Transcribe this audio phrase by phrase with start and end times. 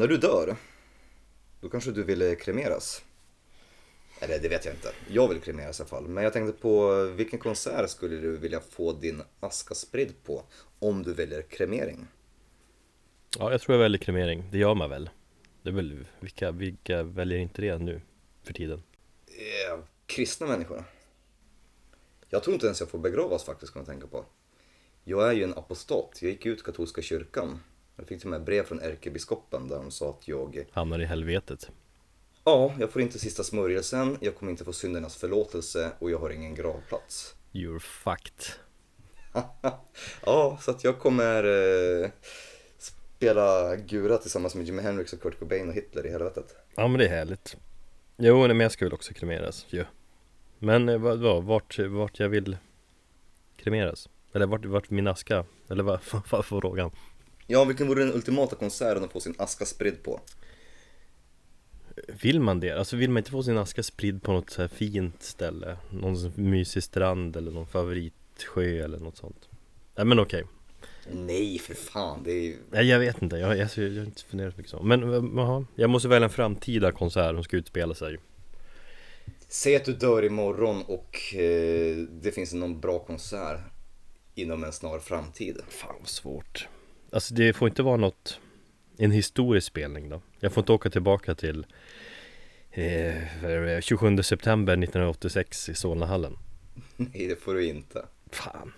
[0.00, 0.56] När du dör,
[1.60, 3.04] då kanske du vill kremeras.
[4.20, 4.92] Eller det vet jag inte.
[5.08, 6.08] Jag vill kremeras i alla fall.
[6.08, 10.42] Men jag tänkte på vilken konsert skulle du vilja få din aska spridd på
[10.78, 12.06] om du väljer kremering?
[13.38, 14.48] Ja, jag tror jag väljer kremering.
[14.52, 15.10] Det gör man väl?
[15.62, 18.00] Det är väl, vilka, vilka väljer inte det nu
[18.42, 18.82] för tiden?
[19.26, 20.84] Eh, kristna människor.
[22.28, 24.24] Jag tror inte ens jag får begravas faktiskt, kan jag tänka på.
[25.04, 26.18] Jag är ju en apostat.
[26.20, 27.60] Jag gick ut katolska kyrkan.
[27.98, 31.04] Jag fick till och med brev från ärkebiskopen där de sa att jag Hamnar i
[31.04, 31.70] helvetet.
[32.44, 36.30] Ja, jag får inte sista smörjelsen, jag kommer inte få syndernas förlåtelse och jag har
[36.30, 37.34] ingen gravplats.
[37.52, 38.44] You're fucked.
[40.26, 42.10] ja, så att jag kommer eh,
[42.78, 46.56] spela gura tillsammans med Jimi Hendrix och Kurt Cobain och Hitler i helvetet.
[46.74, 47.56] Ja men det är härligt.
[48.16, 49.84] Jo, men jag ska väl också kremeras ju.
[50.58, 52.56] Men eh, vad, vad, vart, vart jag vill
[53.56, 54.08] kremeras?
[54.32, 55.44] Eller vart, vart min aska?
[55.68, 56.90] Eller vad, vad vad var frågan?
[57.50, 60.20] Ja, vilken vore den ultimata konserten att få sin aska spridd på?
[62.22, 62.70] Vill man det?
[62.70, 65.76] Alltså vill man inte få sin aska spridd på något så här fint ställe?
[65.90, 69.48] Någon mysig strand eller någon favoritsjö eller något sånt?
[69.96, 70.44] Nej men okej.
[71.12, 72.56] Nej, för fan, det är ju...
[72.70, 74.82] Nej jag vet inte, jag, jag, jag har inte funderat så mycket så.
[74.82, 75.00] Men
[75.36, 78.18] jaha, jag måste välja en framtida konsert som ska utspela sig.
[79.48, 83.60] Säg att du dör imorgon och eh, det finns någon bra konsert
[84.34, 85.58] inom en snar framtid.
[85.68, 86.68] Fan vad svårt.
[87.12, 88.40] Alltså det får inte vara något
[88.98, 90.20] En historisk spelning då.
[90.40, 91.66] Jag får inte åka tillbaka till
[92.70, 96.36] eh, vad är det, 27 september 1986 i Solnahallen.
[96.96, 98.04] Nej, det får du inte.
[98.30, 98.72] Fan.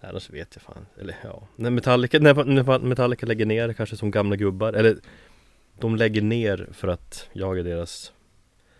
[0.00, 0.86] Annars vet jag fan.
[1.00, 1.48] Eller ja.
[1.56, 4.96] När Metallica, när, Metallica lägger ner kanske som gamla gubbar Eller
[5.78, 8.12] De lägger ner för att jag är deras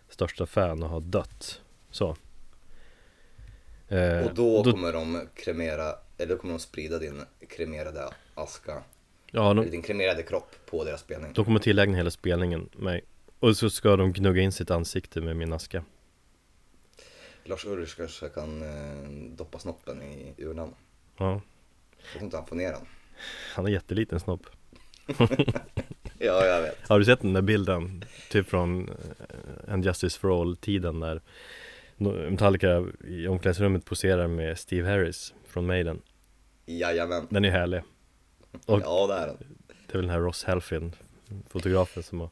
[0.09, 1.61] Största fan och har dött.
[1.91, 2.17] Så.
[3.89, 8.83] Eh, Och då, kommer de kremera, eller då kommer de sprida din kremerade aska,
[9.31, 11.33] Ja, de, din kremerade kropp på deras spelning.
[11.33, 13.01] de kommer tillägna hela spelningen mig
[13.41, 15.85] Och så ska de gnugga in sitt ansikte med min aska
[17.45, 20.75] Lars Ulrich kanske kan eh, doppa snoppen i urnan.
[21.17, 21.41] Ja
[21.99, 22.87] Jag tror inte han får ner den.
[23.55, 24.47] Han har jätteliten snopp
[26.19, 26.89] Ja, jag vet.
[26.89, 28.05] Har du sett den där bilden?
[28.31, 28.95] Typ från eh,
[29.75, 31.21] en Justice for All-tiden när
[32.31, 36.03] Metallica i omklädningsrummet poserar med Steve Harris från Maiden
[36.79, 37.27] Jajamän.
[37.31, 37.83] Den är härlig
[38.67, 39.37] Och Ja, det är den.
[39.87, 40.93] det är väl den här Ross Helfin
[41.49, 42.31] Fotografen som har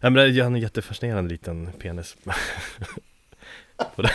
[0.00, 2.16] Ja men är- han har en jättefascinerande liten penis
[3.96, 4.10] På den.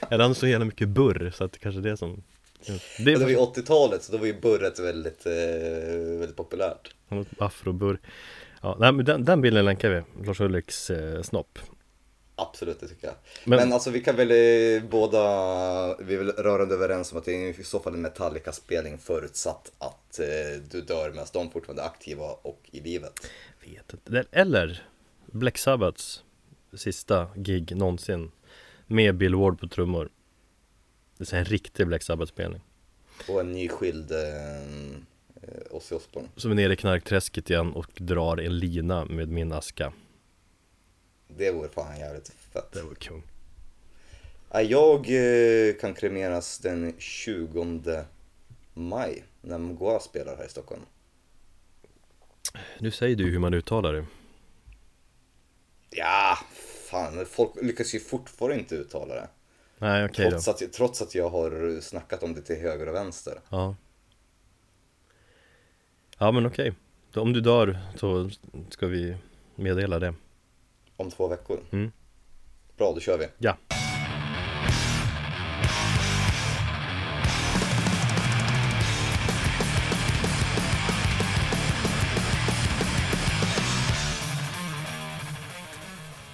[0.00, 2.22] Ja den har så jävla mycket burr så att det kanske är det som
[2.64, 2.72] Det
[3.14, 5.32] Och det var ju är 80-talet, så då var ju burret väldigt, eh,
[6.18, 6.94] väldigt populärt.
[7.08, 7.98] han afroburr
[8.62, 11.58] Ja, nej, men den, den bilden länkar vi, Lars Ulriks eh, snopp
[12.48, 13.16] Absolut, det tycker jag.
[13.44, 15.22] Men- Men, alltså vi kan väl eh, båda,
[16.00, 19.72] vi är väl rörande överens om att det är i så fall en Metallica-spelning förutsatt
[19.78, 20.26] att eh,
[20.70, 23.12] du dör medan de fortfarande är aktiva och i livet.
[23.64, 24.24] Vet inte.
[24.32, 24.86] Eller
[25.26, 26.22] Black Sabbaths
[26.76, 28.30] sista gig någonsin
[28.86, 30.08] med Bill Ward på trummor.
[31.18, 32.60] Det är en riktig Black Sabbath-spelning.
[33.28, 34.18] Och en nyskild eh,
[35.42, 36.28] eh, Ozzy Osbourne.
[36.36, 39.92] Som är nere i knarkträsket igen och drar en lina med min aska.
[41.36, 42.72] Det vore fan jävligt fett.
[42.72, 43.22] Det var kung.
[44.50, 48.04] Ja, Jag eh, kan kremeras den 20
[48.74, 50.82] maj när Mgoa spelar här i Stockholm.
[52.78, 54.06] Nu säger du hur man uttalar det.
[55.90, 56.38] Ja,
[56.90, 59.28] fan, folk lyckas ju fortfarande inte uttala det.
[59.78, 60.30] Nej okej då.
[60.30, 63.40] Trots, att, trots att jag har snackat om det till höger och vänster.
[63.48, 63.76] Ja.
[66.18, 66.72] Ja men okej.
[67.12, 68.30] Då Om du dör så
[68.70, 69.16] ska vi
[69.54, 70.14] meddela det.
[71.00, 71.60] Om två veckor.
[71.72, 71.92] Mm.
[72.76, 73.26] Bra, då kör vi.
[73.38, 73.56] Ja.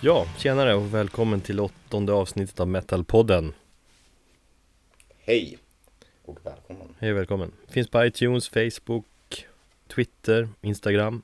[0.00, 3.54] Ja, tjenare och välkommen till åttonde avsnittet av Metalpodden.
[5.18, 5.58] Hej
[6.24, 6.94] och välkommen.
[6.98, 7.52] Hej och välkommen.
[7.68, 9.46] Finns på iTunes, Facebook,
[9.88, 11.22] Twitter, Instagram.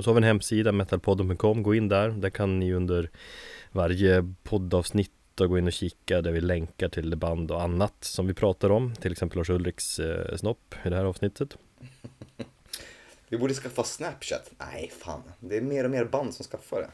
[0.00, 1.62] Och så har vi en hemsida, metalpodden.com.
[1.62, 2.08] Gå in där.
[2.08, 3.10] Där kan ni under
[3.72, 8.34] varje poddavsnitt gå in och kika där vi länkar till band och annat som vi
[8.34, 8.94] pratar om.
[8.94, 11.56] Till exempel Lars Ulriks eh, snopp i det här avsnittet.
[13.28, 14.52] Vi borde skaffa Snapchat.
[14.58, 15.22] Nej, fan.
[15.40, 16.90] Det är mer och mer band som skaffar det.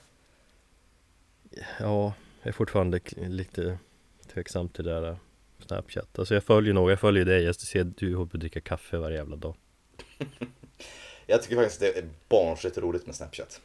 [1.81, 3.79] Ja, jag är fortfarande lite
[4.33, 5.17] tveksam till det där eh,
[5.67, 6.19] Snapchat.
[6.19, 7.43] Alltså jag följer nog, jag följer dig.
[7.43, 9.57] Jag ser du håller på att dricka kaffe varje jävla dag.
[11.27, 13.61] Jag tycker faktiskt att det är barnsligt roligt med Snapchat.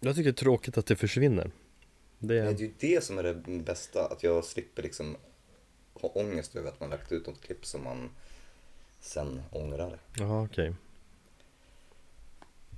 [0.00, 1.50] Jag tycker det är tråkigt att det försvinner.
[2.18, 2.46] Det Det är...
[2.46, 5.16] är ju det som är det bästa, att jag slipper liksom
[5.94, 8.10] ha ångest över att man lagt ut något klipp som man
[9.00, 9.98] sen ångrar.
[10.18, 10.74] Jaha, okej.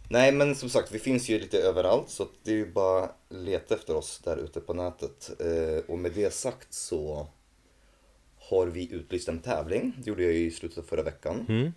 [0.08, 3.17] Nej men som sagt, vi finns ju lite överallt så det är ju bara att
[3.29, 5.31] leta efter oss där ute på nätet.
[5.40, 7.26] Eh, och med det sagt så
[8.38, 9.93] har vi utlyst en tävling.
[9.99, 11.46] Det gjorde jag i slutet av förra veckan.
[11.49, 11.73] Mm.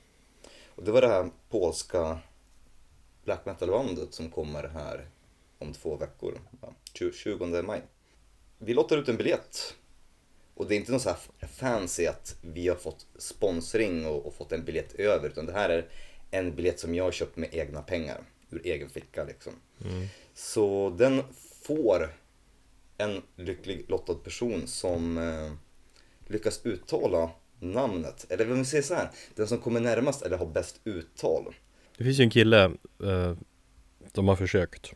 [0.75, 2.19] Och det var det här polska
[3.23, 5.09] black metal-bandet som kommer här
[5.59, 6.39] om två veckor.
[6.61, 6.73] Ja,
[7.13, 7.81] 20 maj.
[8.57, 9.75] Vi lottar ut en biljett.
[10.53, 14.33] Och det är inte något så här fancy att vi har fått sponsring och, och
[14.33, 15.29] fått en biljett över.
[15.29, 15.89] Utan det här är
[16.31, 18.23] en biljett som jag har köpt med egna pengar.
[18.49, 19.53] Ur egen ficka liksom.
[20.33, 21.23] Så den
[21.61, 22.13] får
[22.97, 25.51] en lycklig lottad person som eh,
[26.27, 28.25] lyckas uttala namnet.
[28.29, 29.09] Eller vi säger så här.
[29.35, 31.55] Den som kommer närmast eller har bäst uttal.
[31.97, 32.63] Det finns ju en kille
[33.03, 33.33] eh,
[34.13, 34.93] som har försökt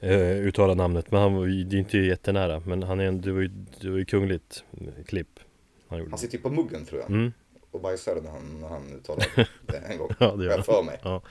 [0.00, 3.20] eh, uttala namnet men han var ju, det är inte jättenära men han är en,
[3.20, 3.50] det var ju,
[3.80, 4.64] det var ju kungligt
[5.06, 5.40] klipp
[5.88, 6.10] han gjorde.
[6.10, 7.10] Han sitter ju på muggen tror jag.
[7.10, 7.32] Mm.
[7.70, 9.26] Och bajsar när han, när han uttalar
[9.66, 10.10] det en gång.
[10.18, 11.00] Ja det gör jag för mig.
[11.02, 11.22] Ja.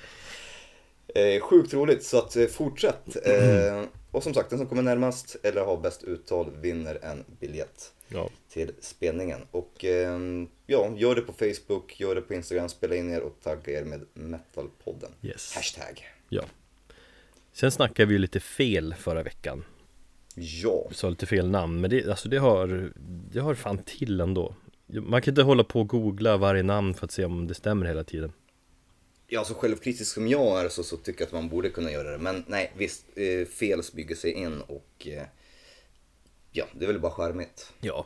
[1.16, 3.25] Eh, sjukt roligt, så att eh, fortsätt.
[3.25, 7.94] Eh, och som sagt, den som kommer närmast eller har bäst uttal vinner en biljett
[8.08, 8.30] ja.
[8.50, 9.42] till spelningen.
[9.52, 10.19] Och eh,
[10.66, 13.84] ja, gör det på Facebook, gör det på Instagram, spela in er och tagga er
[13.84, 15.12] med Metalpodden.
[15.22, 15.56] Yes.
[15.56, 16.08] Hashtag.
[16.30, 16.44] ja.
[17.54, 19.64] Sen snackade vi ju lite fel förra veckan.
[20.36, 22.92] Ja, Vi sa lite fel namn men det, alltså det har,
[23.31, 24.56] det har fan till ändå.
[24.88, 27.86] Man kan inte hålla på och googla varje namn för att se om det stämmer
[27.86, 28.31] hela tiden.
[29.33, 32.12] Ja så självkritisk som jag är så, så tycker jag att man borde kunna göra
[32.12, 32.18] det.
[32.18, 35.24] Men nej, visst, eh, fel bygger sig in och eh,
[36.51, 37.74] ja, det är väl bara charmigt.
[37.81, 38.06] Ja.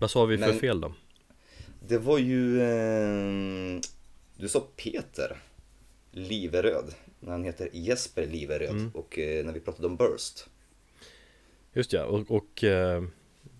[0.00, 0.94] Vad sa vi för Men- fel då?
[1.88, 2.62] Det var ju...
[2.62, 3.80] Eh,
[4.36, 5.42] du sa Peter
[6.10, 6.94] Liveröd.
[7.20, 8.90] När han heter Jesper Liveröd.
[8.94, 10.46] Och eh, när vi pratade om Burst.
[11.72, 13.04] Just ja, och, och eh,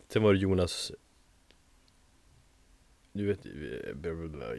[0.08, 0.92] sen var det Jonas
[3.16, 3.38] Du vet,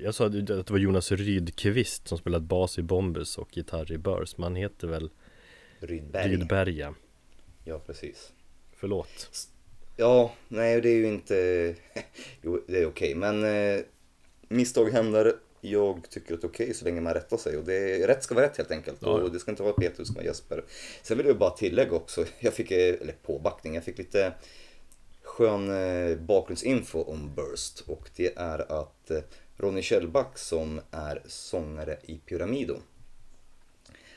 [0.03, 3.97] jag sa att det var Jonas Rydqvist som spelat bas i Bombers och gitarr i
[3.97, 5.09] Burst Men han heter väl
[5.79, 6.31] Rydberg.
[6.31, 6.95] Rydberga
[7.63, 8.31] Ja, precis.
[8.75, 9.29] Förlåt
[9.95, 11.75] Ja, nej det är ju inte...
[12.41, 13.15] jo, det är okej.
[13.15, 13.81] Men eh,
[14.47, 15.33] misstag händer.
[15.61, 17.57] Jag tycker att det är okej så länge man rättar sig.
[17.57, 18.97] Och det är, rätt ska vara rätt helt enkelt.
[19.01, 19.23] Ja, ja.
[19.23, 20.63] Och det ska inte vara Peter, det ska vara Jesper.
[21.03, 22.25] Sen vill jag bara tillägga också.
[22.39, 24.33] Jag fick, eh, eller påbackning, jag fick lite
[25.35, 27.79] skön eh, bakgrundsinfo om Burst.
[27.79, 29.19] Och det är att eh,
[29.57, 32.77] Ronny Kjellback som är sångare i Pyramido.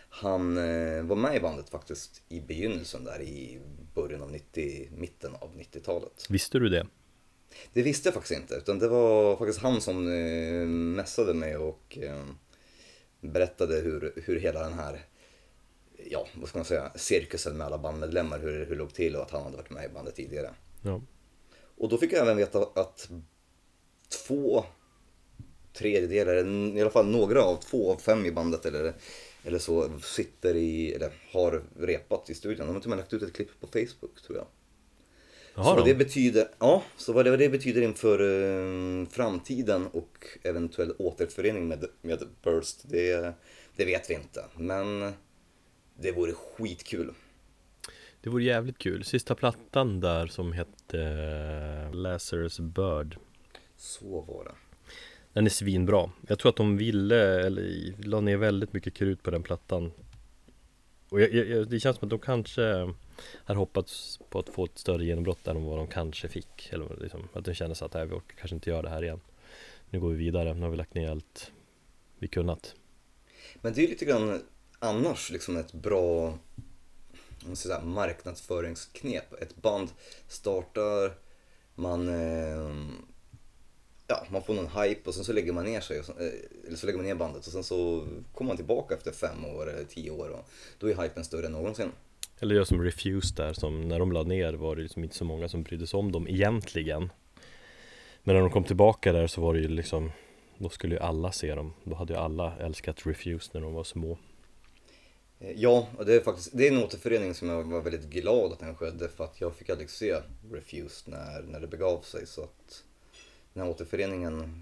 [0.08, 3.60] Han eh, var med i bandet faktiskt i begynnelsen där i
[3.94, 6.26] början av 90, mitten av 90-talet.
[6.28, 6.86] Visste du det?
[7.72, 10.04] Det visste jag faktiskt inte, utan det var faktiskt han som
[10.94, 11.98] messade mig och
[13.20, 15.00] berättade hur, hur hela den här,
[16.10, 19.22] ja vad ska man säga, cirkusen med alla bandmedlemmar, hur, hur det låg till och
[19.22, 20.50] att han hade varit med i bandet tidigare.
[20.88, 21.00] Ja
[21.78, 23.10] Och då fick jag även veta att
[24.26, 24.64] två
[25.72, 26.46] tredjedelar,
[26.76, 28.94] i alla fall några av två av fem i bandet eller,
[29.44, 32.66] eller så sitter i, eller har repat i studion.
[32.66, 34.46] De har till och med lagt ut ett klipp på Facebook tror jag.
[34.46, 39.86] så Jaha vad det betyder, ja, så vad det, vad det betyder inför eh, framtiden
[39.86, 43.34] och eventuell återförening med, med Burst, det,
[43.76, 44.44] det vet vi inte.
[44.56, 45.12] Men
[46.00, 47.14] det vore skitkul.
[48.20, 49.04] Det vore jävligt kul.
[49.04, 53.16] Sista plattan där som hette eh, Lazarus Bird.
[53.76, 54.54] Så var det.
[55.32, 56.10] Den är svinbra.
[56.28, 59.92] Jag tror att de ville, eller la ner väldigt mycket krut på den plattan.
[61.08, 62.94] Och jag, jag, det känns som att de kanske
[63.44, 66.68] hade hoppats på att få ett större genombrott än vad de kanske fick.
[66.72, 69.02] Eller liksom, att de kände så att nej, vi orkar kanske inte göra det här
[69.02, 69.20] igen.
[69.90, 71.52] Nu går vi vidare, nu har vi lagt ner allt
[72.18, 72.74] vi kunnat.
[73.54, 74.42] Men det är lite grann
[74.78, 76.38] annars liksom ett bra
[77.44, 79.42] Mm, om marknadsföringsknep.
[79.42, 79.88] Ett band
[80.28, 81.12] startar,
[81.74, 82.74] man, eh,
[84.06, 86.66] ja, man får någon hype och sen så lägger man ner sig, och så, eh,
[86.66, 89.70] eller så lägger man ner bandet och sen så kommer man tillbaka efter fem år
[89.70, 91.92] eller tio år och då är hypen större än någonsin.
[92.40, 95.24] Eller jag som Refused där som när de la ner var det liksom inte så
[95.24, 97.10] många som brydde sig om dem egentligen
[98.22, 100.10] Men när de kom tillbaka där så var det ju liksom
[100.58, 103.84] Då skulle ju alla se dem Då hade ju alla älskat Refused när de var
[103.84, 104.18] små
[105.38, 108.58] Ja, och det är faktiskt det är en återförening som jag var väldigt glad att
[108.58, 110.16] den skedde för att jag fick aldrig se
[110.52, 112.26] Refused när, när det begav sig.
[112.26, 112.84] Så att
[113.52, 114.52] den här återföreningen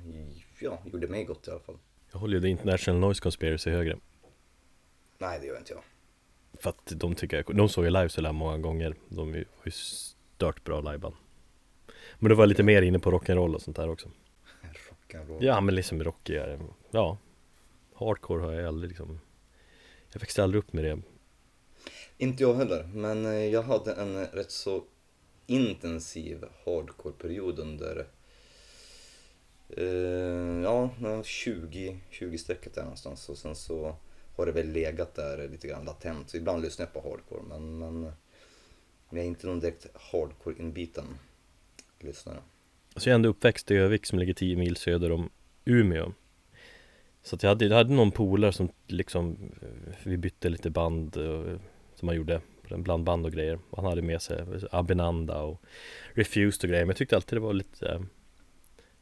[0.60, 1.78] ja, gjorde mig gott i alla fall.
[2.12, 3.98] Jag håller ju The International Noise Conspiracy högre.
[5.18, 5.82] Nej, det gör inte jag.
[6.60, 8.94] För att de tycker jag, de såg ju live så där många gånger.
[9.08, 11.14] De ju- har ju stört bra liveband
[12.18, 14.08] Men det var lite mer inne på rock'n'roll och sånt där också.
[15.08, 15.38] Rock'n'roll.
[15.40, 16.60] Ja men liksom rockigare.
[16.90, 17.18] Ja.
[17.94, 19.20] Hardcore har jag aldrig liksom
[20.16, 21.02] Jag växte aldrig upp med det
[22.18, 24.84] Inte jag heller, men eh, jag hade en rätt så
[25.46, 28.06] intensiv hardcore-period under
[29.68, 30.90] eh, ja,
[31.24, 33.96] 20, 20 strecket där någonstans och sen så
[34.36, 36.30] har det väl legat där lite grann latent.
[36.30, 38.12] Så ibland lyssnar jag på hardcore men, men, men
[39.10, 41.06] jag är inte någon direkt hardcore-inbiten
[42.00, 42.38] lyssnare.
[42.96, 45.30] Så jag är ändå uppväxt i Övik som ligger 10 mil söder om
[45.64, 46.12] Umeå
[47.26, 51.16] så att jag hade, jag hade någon polare som liksom eh, Vi bytte lite band
[51.16, 51.58] eh,
[51.94, 55.62] Som man gjorde Bland band och grejer Han hade med sig Abinanda och
[56.12, 58.00] Refused och grejer Men jag tyckte alltid det var lite eh,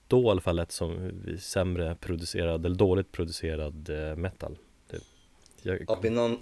[0.07, 4.59] Då i alla fall lät som sämre producerad eller dåligt producerad metal
[4.91, 5.03] typ.
[5.63, 5.85] jag...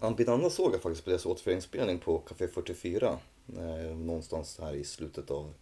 [0.01, 3.19] Abinanda såg jag faktiskt på deras återföreningsspelning på Café 44
[3.95, 5.55] Någonstans här i slutet av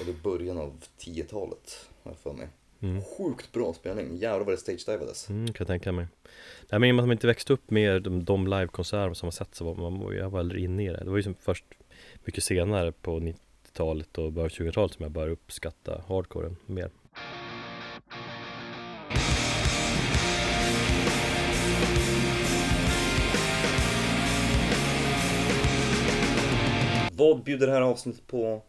[0.00, 2.48] eller början av 10-talet, har jag för mig.
[2.84, 3.02] Mm.
[3.02, 5.30] Sjukt bra spelning, jävlar vad det stage-divades.
[5.30, 6.06] Mm, kan jag tänka mig.
[6.70, 9.26] Nej men i och med att man inte växte upp med de, de livekonserter som
[9.26, 11.04] har sett så var man, jag var aldrig inne i det.
[11.04, 11.64] Det var ju som först
[12.24, 16.90] mycket senare på 90-talet och början 20-talet som jag började uppskatta hardcoren mer.
[27.12, 28.62] Vad bjuder det här avsnittet på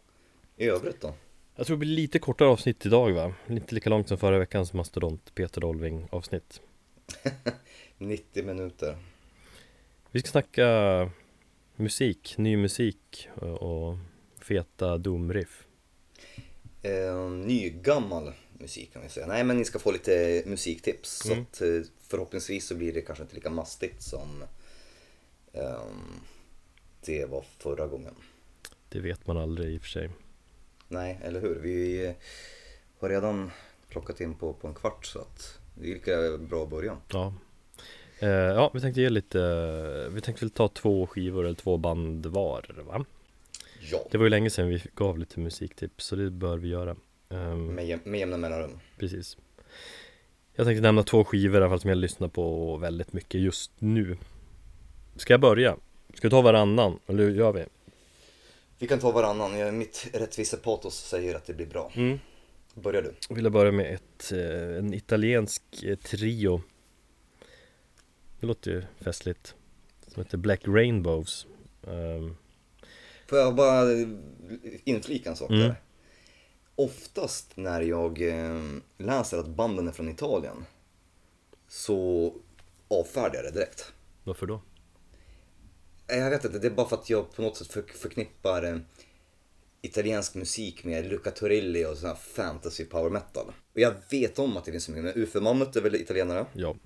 [0.56, 1.14] i övrigt då?
[1.58, 3.34] Jag tror det blir lite kortare avsnitt idag va?
[3.48, 6.60] Inte lika långt som förra veckans mastodont Peter Dolving avsnitt.
[7.98, 8.98] 90 minuter.
[10.10, 11.10] Vi ska snacka
[11.76, 13.28] musik, ny musik
[13.60, 13.96] och
[14.40, 15.66] feta domriff.
[16.82, 19.26] Eh, Nygammal musik kan vi säga.
[19.26, 21.24] Nej men ni ska få lite musiktips.
[21.24, 21.36] Mm.
[21.36, 24.44] Så att eh, förhoppningsvis så blir det kanske inte lika mastigt som
[25.52, 25.82] eh,
[27.00, 28.14] det var förra gången.
[28.88, 30.10] Det vet man aldrig i och för sig
[30.88, 31.54] Nej, eller hur?
[31.54, 32.14] Vi
[32.98, 33.50] har redan
[33.88, 36.96] plockat in på, på en kvart så att det är lika bra början.
[37.08, 37.34] Ja.
[38.18, 42.26] Eh, ja, vi tänkte ge lite, vi tänkte väl ta två skivor eller två band
[42.26, 43.04] var va?
[43.90, 43.98] Ja.
[44.10, 46.96] Det var ju länge sedan vi gav lite musiktips så det bör vi göra.
[47.28, 48.78] Um, med, med jämna mellanrum.
[48.98, 49.36] Precis.
[50.54, 53.72] Jag tänkte nämna två skivor i alla fall som jag lyssnar på väldigt mycket just
[53.78, 54.16] nu.
[55.16, 55.76] Ska jag börja?
[56.14, 56.98] Ska vi ta varannan?
[57.06, 57.64] Eller hur gör vi?
[58.78, 59.78] Vi kan ta varannan.
[59.78, 61.92] Mitt rättvisepatos säger att det blir bra.
[61.94, 62.18] Mm.
[62.74, 63.14] Börjar du?
[63.28, 66.62] Jag vill börja med ett, eh, en italiensk eh, trio.
[68.40, 69.54] Det låter ju festligt.
[70.06, 71.46] Som heter Black Rainbows.
[71.82, 72.36] Um...
[73.26, 73.82] Får jag bara
[74.84, 75.62] inflika en sak mm.
[75.62, 75.74] där?
[76.74, 78.62] Oftast när jag eh,
[78.98, 80.64] läser att banden är från Italien
[81.68, 82.32] så
[82.88, 83.92] avfärdar jag det direkt.
[84.24, 84.60] Varför då?
[86.06, 88.76] Jag vet inte, det är bara för att jag på något sätt för, förknippar eh,
[89.82, 93.46] italiensk musik med Luca Torelli och sån här fantasy power metal.
[93.74, 96.46] Och jag vet om att det finns så mycket, men UFO-mammut är väl italienare?
[96.52, 96.76] Ja.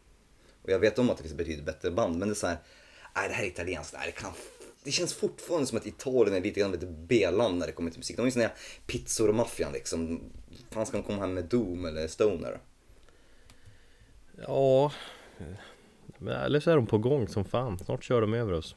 [0.62, 2.58] Och jag vet om att det finns betydligt bättre band, men det är så här,
[3.16, 4.32] nej det här är italienskt, nej det kan
[4.84, 7.98] det känns fortfarande som att Italien är lite grann ett B-land när det kommer till
[7.98, 8.16] musik.
[8.16, 8.54] De är ju såna här
[8.86, 10.20] pizzor och maffian liksom.
[10.70, 12.60] Fan ska de komma hem med Doom eller Stoner?
[14.46, 14.92] Ja,
[16.18, 17.78] eller så är de på gång som fan.
[17.78, 18.76] Snart kör de över oss.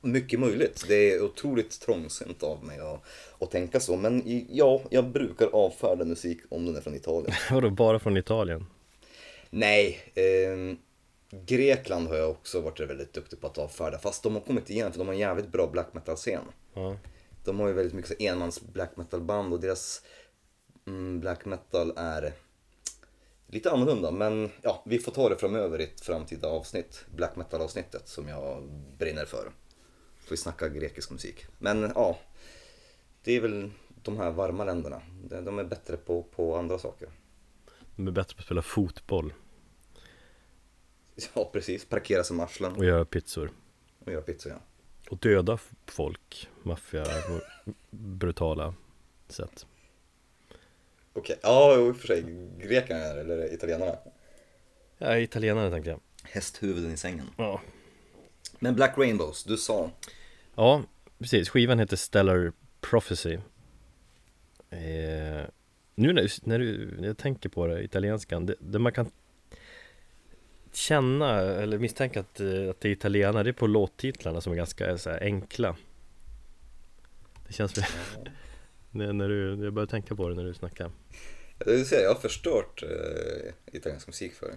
[0.00, 0.84] Mycket möjligt.
[0.88, 3.02] Det är otroligt trångsynt av mig att,
[3.38, 3.96] att tänka så.
[3.96, 7.32] Men ja, jag brukar avfärda musik om den är från Italien.
[7.50, 8.66] Vadå, bara från Italien?
[9.50, 10.76] Nej, eh,
[11.30, 13.98] Grekland har jag också varit väldigt duktig på att avfärda.
[13.98, 16.44] Fast de har kommit igen för de har en jävligt bra black metal-scen.
[16.74, 16.96] Ja.
[17.44, 20.02] De har ju väldigt mycket enmans black metal-band och deras
[20.86, 22.32] mm, black metal är
[23.46, 24.10] lite annorlunda.
[24.10, 27.04] Men ja, vi får ta det framöver i ett framtida avsnitt.
[27.14, 28.62] Black metal-avsnittet som jag
[28.98, 29.50] brinner för.
[30.28, 31.46] Får vi snacka grekisk musik.
[31.58, 32.18] Men ja,
[33.22, 33.70] det är väl
[34.02, 35.02] de här varma länderna.
[35.22, 37.08] De är bättre på, på andra saker.
[37.96, 39.32] De är bättre på att spela fotboll.
[41.34, 41.84] Ja, precis.
[41.84, 42.72] Parkera som arslen.
[42.72, 43.50] Och göra pizzor.
[44.04, 44.58] Och göra pizzor, ja.
[45.10, 46.48] Och döda folk.
[46.62, 47.06] Maffia,
[47.90, 48.74] brutala
[49.28, 49.66] sätt.
[51.12, 51.36] Okej, okay.
[51.42, 52.22] ja i och för sig.
[52.58, 53.96] Grekerna eller italienarna?
[54.98, 56.00] Ja, italienarna tänkte jag.
[56.22, 57.30] Hästhuvuden i sängen.
[57.36, 57.60] Ja.
[58.58, 59.90] Men Black Rainbows, du sa?
[60.58, 60.82] Ja,
[61.18, 61.48] precis.
[61.48, 63.34] Skivan heter Stellar Prophecy.
[64.70, 65.44] Eh,
[65.94, 69.10] nu när, när, du, när jag tänker på det, italienskan, det, det man kan
[70.72, 74.56] känna eller misstänka att, eh, att det är italienare, det är på låttitlarna som är
[74.56, 75.76] ganska så här, enkla.
[77.46, 77.84] Det känns väl,
[78.90, 80.90] när, när du, jag börjar tänka på det när du snackar.
[81.58, 84.56] Jag vill säga, jag har förstört eh, italiensk musik för dig.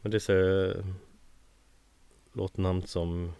[0.00, 0.82] Men det är så
[2.32, 3.32] låtnamn som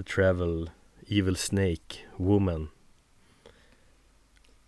[0.00, 0.70] The Travel,
[1.08, 2.68] Evil Snake, Woman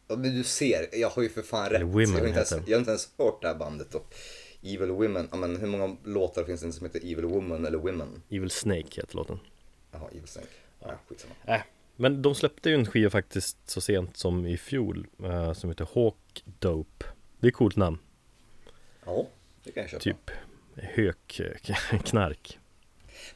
[0.08, 1.82] Ja men du ser, jag har ju för fan rätt.
[1.82, 4.14] Women jag, har inte ens, jag har inte ens hört det här bandet och
[4.62, 8.22] Evil Women, ja men hur många låtar finns det som heter Evil Woman eller Women?
[8.28, 9.38] Evil Snake heter låten.
[9.92, 10.48] Jaha, Evil Snake.
[10.80, 11.34] Ja, ja skitsamma.
[11.44, 11.60] Äh,
[11.96, 15.88] men de släppte ju en skiva faktiskt så sent som i fjol uh, som heter
[15.94, 17.04] Hawk Dope.
[17.38, 17.98] Det är ett coolt namn.
[19.04, 19.26] Ja,
[19.64, 20.02] det kan jag köpa.
[20.02, 20.30] Typ
[21.90, 22.58] hökknark.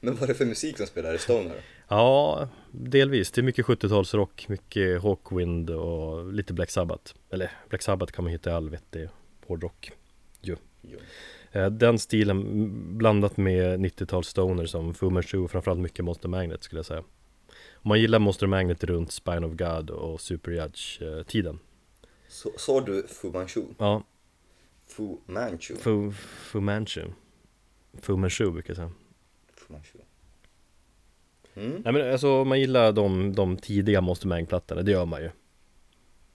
[0.00, 1.60] Men vad är det för musik som spelar i Stoner?
[1.88, 3.30] Ja, delvis.
[3.30, 7.14] Det är mycket 70-talsrock, mycket Hawkwind och lite Black Sabbath.
[7.30, 9.08] Eller Black Sabbath kan man hitta i all vettig
[9.46, 9.90] hårdrock.
[10.42, 10.56] Jo.
[10.82, 10.98] Jo.
[11.52, 16.62] Eh, Den stilen blandat med 90-tals stoner som Fu Manchu och framförallt mycket Monster Magnet
[16.62, 17.04] skulle jag säga.
[17.74, 21.58] Om man gillar Monster Magnet runt Spine of God och Super Judge-tiden.
[22.28, 23.62] Så, sa du Fu Manchu?
[23.78, 24.02] Ja,
[24.86, 25.74] Fu Manchu?
[25.76, 27.02] Fu, Fu Manchu.
[28.00, 28.90] Fu Manchu brukar jag säga.
[29.66, 29.98] Fu Manchu.
[31.54, 31.82] Mm.
[31.84, 35.30] Nej men alltså om man gillar de, de tidiga Monster Magnet-plattorna, det gör man ju.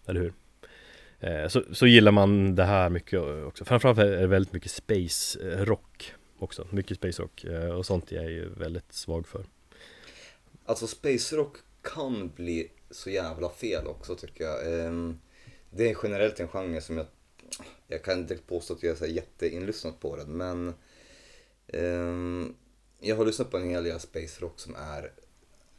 [0.06, 0.34] Eller hur?
[1.20, 3.66] Eh, så, så gillar man det här mycket också.
[3.66, 6.68] Framförallt är det väldigt mycket space eh, rock också.
[6.70, 9.46] Mycket space rock eh, och sånt är jag ju väldigt svag för.
[10.66, 14.86] Alltså space rock kan bli så jävla fel också tycker jag.
[14.86, 15.20] Ehm,
[15.70, 17.06] Det är generellt en genre som jag,
[17.88, 20.74] jag kan inte påstå att jag är jätteinlyssnad på den men
[21.68, 22.56] ehm,
[23.02, 25.12] jag har lyssnat på en hel del space rock som är,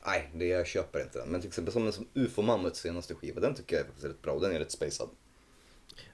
[0.07, 1.29] nej det jag köper inte den.
[1.29, 4.23] Men till exempel som, som UFO Mammuts senaste skiva, den tycker jag är faktiskt rätt
[4.23, 4.39] bra.
[4.39, 5.09] Den är rätt spacad.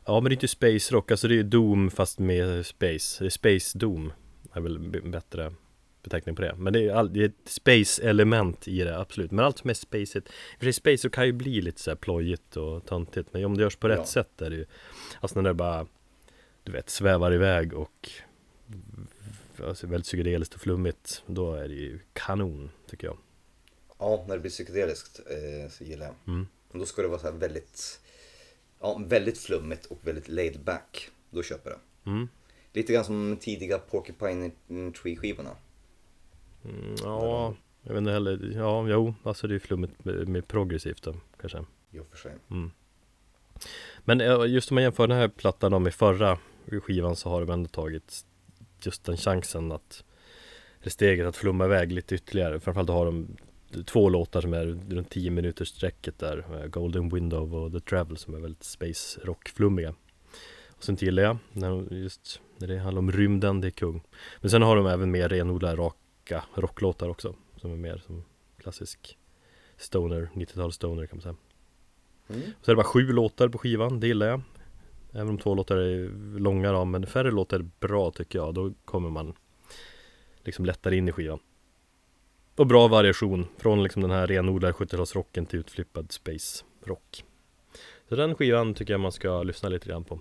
[0.05, 3.25] Ja men det är inte space rock, alltså det är Doom fast med space.
[3.25, 4.13] Det är Space Doom
[4.53, 4.79] är väl
[5.11, 5.53] bättre
[6.03, 6.55] beteckning på det.
[6.59, 9.31] Men det är, all, det är ett space element i det, absolut.
[9.31, 11.91] Men allt som är spacet, och för sig space så kan ju bli lite så
[11.91, 13.29] här plojigt och töntigt.
[13.33, 14.05] Men om det görs på rätt Ja.
[14.05, 14.67] sätt är det ju,
[15.21, 15.87] alltså när det bara,
[16.63, 18.11] du vet, svävar iväg och
[19.65, 21.23] alltså, väldigt psykedeliskt och flummigt.
[21.27, 23.19] Då är det ju kanon, tycker jag.
[23.99, 26.15] Ja, när det blir psykedeliskt eh, så gillar jag.
[26.27, 26.47] Mm.
[26.69, 28.01] Och då ska det vara så väldigt,
[28.81, 31.11] ja, väldigt flummigt och väldigt laid back.
[31.31, 32.11] Då köper jag det.
[32.11, 32.29] Mm.
[32.73, 34.51] Lite grann som tidiga Porcupine
[35.03, 35.51] Tree skivorna.
[36.65, 41.03] Mm, ja, jag vet inte heller, ja, jo, alltså det är flummigt med, med progressivt
[41.03, 41.59] då, kanske.
[41.59, 42.33] Och för sig.
[44.05, 46.39] Men eh, just om man jämför den här plattan då med förra
[46.83, 48.25] skivan så har de ändå tagit
[48.87, 50.05] just den chansen att
[50.83, 52.61] det steget att flumma iväg lite ytterligare.
[52.61, 53.37] Framförallt har de
[53.85, 56.45] två låtar som är runt 10 minuters sträcket där.
[56.61, 59.95] eh, Golden Window och The Travel som är väldigt space rock flummiga.
[60.69, 64.03] Och sen gillar jag när just när det handlar om rymden, det är kung.
[64.41, 67.35] Men sen har de även mer renodlade raka rocklåtar också.
[67.57, 68.25] Som är mer som
[68.59, 69.19] klassisk
[69.77, 71.37] stoner, 90-tal stoner kan man säga.
[72.29, 72.43] Mm.
[72.63, 74.41] Så är det bara sju låtar på skivan, det gillar jag
[75.13, 78.55] Även om två låtar är långa då, men färre låtar är bra tycker jag.
[78.55, 79.35] Då kommer man
[80.45, 81.39] liksom lättare in i skivan.
[82.57, 87.25] Och bra variation Från liksom den här renodlade 70-talsrocken till utflippad space rock.
[88.09, 90.21] Så den skivan tycker jag man ska lyssna lite grann på.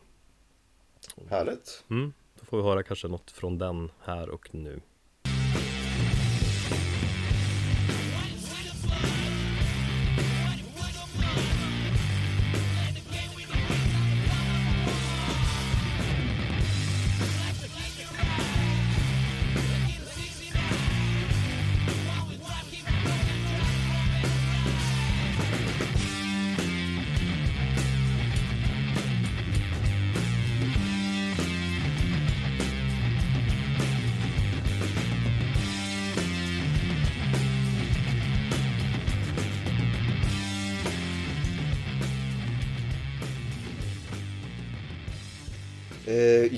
[1.29, 1.83] Härligt.
[1.89, 4.81] mm, Då får vi höra kanske något från den här och nu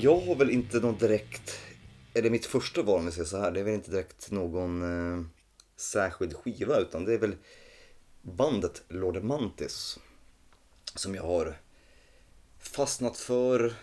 [0.01, 1.59] jag har väl inte någon direkt,
[2.13, 4.81] eller mitt första val om vi säger så här, det är väl inte direkt någon
[4.81, 5.25] eh,
[5.77, 7.35] särskild skiva utan det är väl
[8.21, 9.99] bandet Lord Mantis.
[10.95, 11.57] Som jag har
[12.59, 13.73] fastnat för,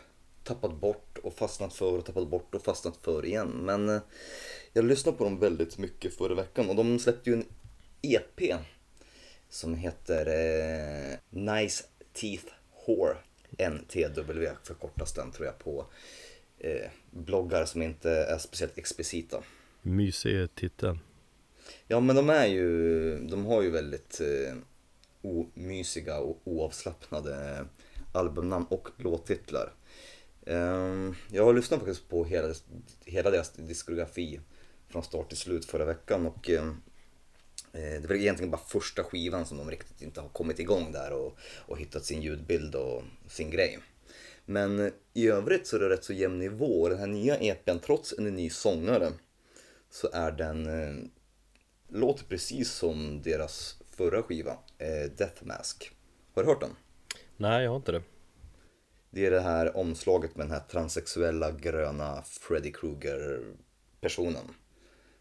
[0.44, 3.48] tappat bort och fastnat för och tappat bort och fastnat för igen.
[3.48, 4.00] Men eh,
[4.72, 7.46] jag lyssnade på dem väldigt mycket förra veckan och de släppte ju en
[8.02, 8.61] EP
[9.48, 12.52] som heter eh, Nice Teeth
[12.87, 13.16] Whore.
[13.59, 15.87] NTW förkortas den tror jag på
[16.59, 19.42] eh, bloggar som inte är speciellt explicita.
[19.83, 20.99] Mysig titel
[21.88, 24.57] Ja men de är ju, de har ju väldigt eh,
[25.23, 27.64] omysiga och oavslappnade
[28.12, 29.73] albumnamn och låttitlar.
[30.47, 32.55] Eh, jag har lyssnat faktiskt på hela,
[33.05, 34.40] hela deras diskografi
[34.88, 36.73] från start till slut förra veckan och eh, eh,
[37.77, 41.12] det är väl egentligen bara första skivan som de riktigt inte har kommit igång där
[41.12, 43.79] och, och hittat sin ljudbild och sin grej.
[44.45, 46.89] Men eh, i övrigt så är det rätt så jämn nivå.
[46.89, 49.12] Den här nya EPn, trots en ny sångare,
[49.91, 51.05] så är den eh,
[51.89, 55.91] låter precis som deras förra skiva, eh, Death Mask.
[56.35, 56.77] Har du hört den?
[57.37, 58.03] Nej, jag har inte det
[59.11, 63.45] Det är det här omslaget med den här transsexuella gröna Freddy Krueger
[64.01, 64.45] personen.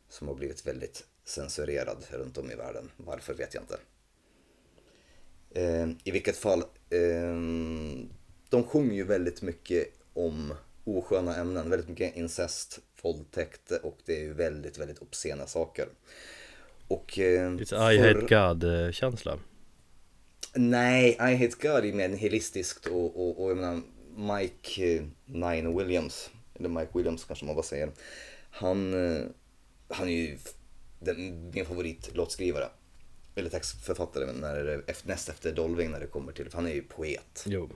[0.10, 2.92] Som har blivit väldigt censurerad runt om i världen.
[2.98, 3.78] Varför vet jag inte.
[5.56, 6.60] Eh, I vilket fall,
[6.90, 7.36] eh,
[8.50, 11.70] de sjunger ju väldigt mycket om osköna ämnen.
[11.70, 15.88] Väldigt mycket incest våldtäkt och det är ju väldigt, väldigt obscena saker.
[16.88, 17.20] Och...
[17.20, 19.40] Eh, Lite I hate God-känsla.
[20.54, 23.82] Nej, I hate God är mer nihilistiskt och, och, och jag menar
[24.16, 27.92] Mike eh, Nine Williams, eller Mike Williams kanske man bara säger.
[28.50, 28.94] Han,
[29.88, 30.38] han är ju
[31.06, 32.70] den, min favoritlåtskrivare.
[33.36, 36.84] Eller textförfattare när det, näst efter Dolving när det kommer till, för han är ju
[36.84, 37.44] poet.
[37.46, 37.70] Jo.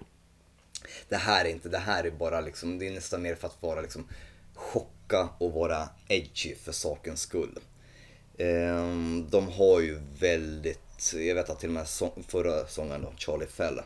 [1.09, 3.61] Det här är inte, det här är bara liksom, det är nästan mer för att
[3.61, 4.07] vara liksom
[4.53, 7.59] chocka och vara edgy för sakens skull.
[8.37, 13.13] Ehm, de har ju väldigt, jag vet att till och med sång, förra sångaren då,
[13.17, 13.81] Charlie Fell,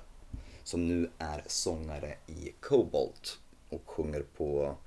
[0.64, 4.78] som nu är sångare i Cobalt och sjunger på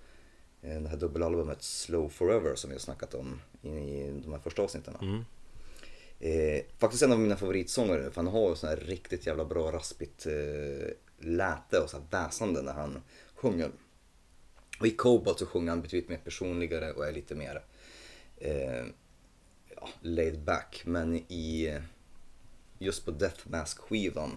[0.63, 4.63] eh, det här dubbelalbumet Slow Forever som vi har snackat om i de här första
[4.63, 4.97] avsnitten.
[5.01, 5.25] Mm.
[6.21, 9.73] Eh, faktiskt en av mina favoritsångare för han har ju sån här riktigt jävla bra
[9.73, 13.03] raspigt eh, läte och så här väsande när han
[13.35, 13.71] sjunger.
[14.81, 17.63] Och i Cobalt så sjunger han betydligt mer personligare och är lite mer
[18.37, 18.85] eh,
[19.77, 20.83] ja, laid back.
[20.85, 21.79] Men i
[22.79, 24.31] just på Death Mask-skivan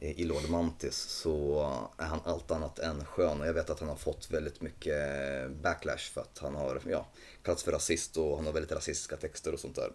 [0.00, 1.60] Eh, i Lord Mantis så
[1.98, 3.40] är han allt annat än skön.
[3.40, 6.80] Och jag vet att han har fått väldigt mycket eh, backlash för att han har
[6.86, 7.06] ja,
[7.42, 9.92] kallats för rasist och han har väldigt rasistiska texter och sånt där.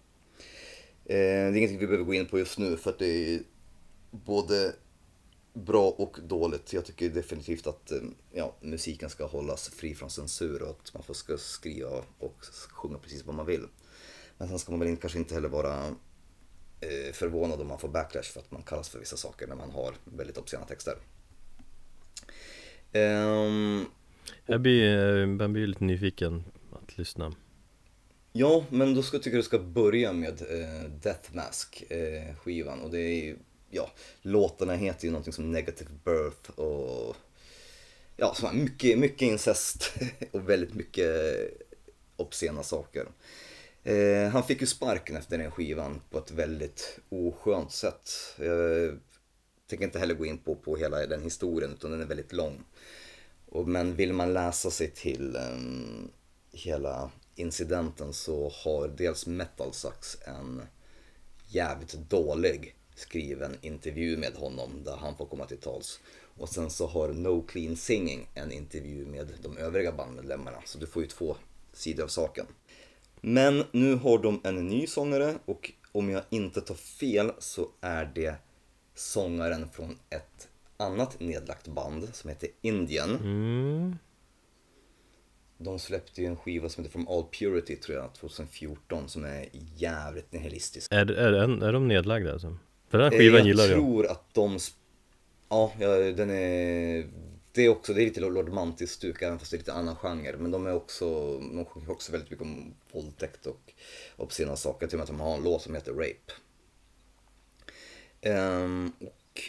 [1.06, 3.42] Eh, det är ingenting vi behöver gå in på just nu för att det är
[4.12, 4.74] både
[5.54, 6.74] bra och dåligt.
[6.74, 11.04] Jag tycker definitivt att eh, ja, musiken ska hållas fri från censur och att man
[11.04, 13.68] får ska skriva och sjunga precis vad man vill.
[14.38, 15.96] Men sen ska man väl kanske inte heller vara
[17.14, 19.94] förvånad om man får backlash för att man kallas för vissa saker när man har
[20.04, 20.98] väldigt obscena texter.
[22.94, 23.86] Um,
[24.46, 24.84] jag, blir,
[25.42, 27.34] jag blir lite nyfiken att lyssna.
[28.32, 32.82] Ja, men då ska, tycker jag du ska börja med eh, Death Mask eh, skivan
[32.82, 33.36] och det är
[33.70, 37.16] ja, låtarna heter ju någonting som Negative Birth och
[38.18, 39.94] ja, så mycket, mycket incest
[40.32, 41.12] och väldigt mycket
[42.16, 43.08] obscena saker.
[43.86, 48.10] Eh, han fick ju sparken efter den skivan på ett väldigt oskönt sätt.
[48.38, 49.00] Jag
[49.68, 52.64] tänker inte heller gå in på, på hela den historien utan den är väldigt lång.
[53.46, 56.12] Och, men vill man läsa sig till um,
[56.52, 60.62] hela incidenten så har dels Metal Sucks en
[61.48, 66.00] jävligt dålig skriven intervju med honom där han får komma till tals.
[66.38, 70.58] Och sen så har No Clean Singing en intervju med de övriga bandmedlemmarna.
[70.66, 71.38] Så du får ju två
[71.74, 72.46] sidor av saken.
[73.22, 78.12] Men nu har de en ny sångare och om jag inte tar fel så är
[78.16, 78.36] det
[78.96, 80.48] sångaren från ett
[80.78, 83.10] annat nedlagt band som heter Indian.
[83.16, 83.96] Mm.
[85.58, 89.46] De släppte ju en skiva som heter From All Purity tror jag 2014 som är
[89.76, 90.92] jävligt nihilistisk.
[90.92, 92.58] Är, är, är, är de nedlagda alltså?
[92.90, 93.72] För den skivan jag gillar jag.
[93.72, 94.60] Jag tror att de...
[95.50, 95.72] Ja,
[96.16, 97.06] den är...
[97.56, 100.38] Det är också, det är lite Lord Mantis-stuk även fast det är lite annan genre.
[100.38, 103.74] Men de är också, de sjunger också väldigt mycket om våldtäkt och
[104.18, 104.88] obscena saker.
[104.88, 106.34] Till och med att de har en låt som heter Rape.
[108.30, 109.42] Um, och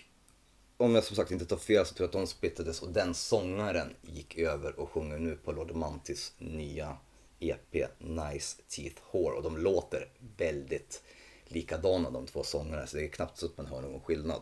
[0.77, 3.15] om jag som sagt inte tar fel så tror jag att de splittades och den
[3.15, 6.97] sångaren gick över och sjunger nu på Lord Mantis nya
[7.41, 11.03] EP Nice Teeth Whore och de låter väldigt
[11.45, 14.41] likadana de två sångerna så det är knappt så att man hör någon skillnad.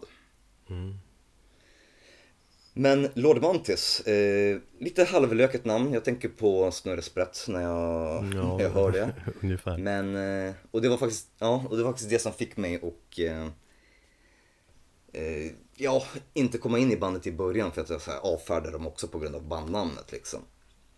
[0.69, 0.99] Mm.
[2.77, 5.93] Men Lord Mantis, eh, lite halvlöket namn.
[5.93, 9.15] Jag tänker på Snurresprätt när jag, ja, jag hör det.
[9.41, 9.79] ungefär.
[9.79, 12.75] Men, eh, och det var faktiskt, ja, och det var faktiskt det som fick mig
[12.77, 13.47] att eh,
[15.13, 18.71] eh, ja, inte komma in i bandet i början för att jag så här, avfärdade
[18.71, 20.41] dem också på grund av bandnamnet liksom.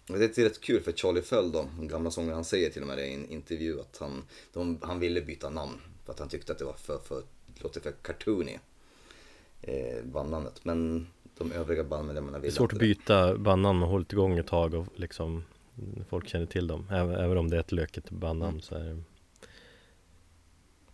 [0.09, 2.83] Men det är rätt kul för Charlie Föll då, den gamla sångaren, han säger till
[2.83, 6.19] och med det i en intervju att han, de, han ville byta namn för att
[6.19, 7.23] han tyckte att det var för, för
[7.55, 8.59] låter för cartoony
[9.63, 10.65] eh, bandnamnet.
[10.65, 11.07] Men
[11.39, 14.87] de övriga bandmedlemmarna ville är svårt att byta bandnamn och hållit igång ett tag och
[14.95, 15.45] liksom
[16.09, 16.89] folk känner till dem.
[16.91, 18.63] Även, även om det är ett löket bandnamn mm.
[18.63, 19.03] så är det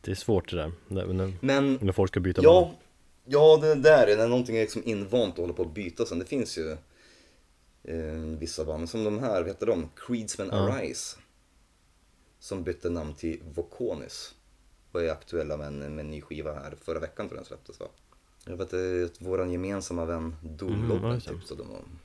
[0.00, 0.72] Det är svårt det där.
[0.88, 2.76] När, Men, när folk ska byta ja, band.
[3.24, 6.18] Ja, det där är när någonting är liksom invant och håller på att byta sen.
[6.18, 6.70] Det finns ju
[7.84, 9.90] eh, vissa band, som de här, vad heter de?
[9.96, 10.72] Creedsman ja.
[10.72, 11.18] Arise.
[12.38, 14.34] Som bytte namn till Vokonis.
[14.92, 16.74] Och är aktuella med en, med en ny skiva här.
[16.80, 17.86] Förra veckan tror jag den släpptes va?
[18.44, 18.74] Jag vet
[19.10, 21.98] att våran gemensamma vän Domlobben mm, tipsade om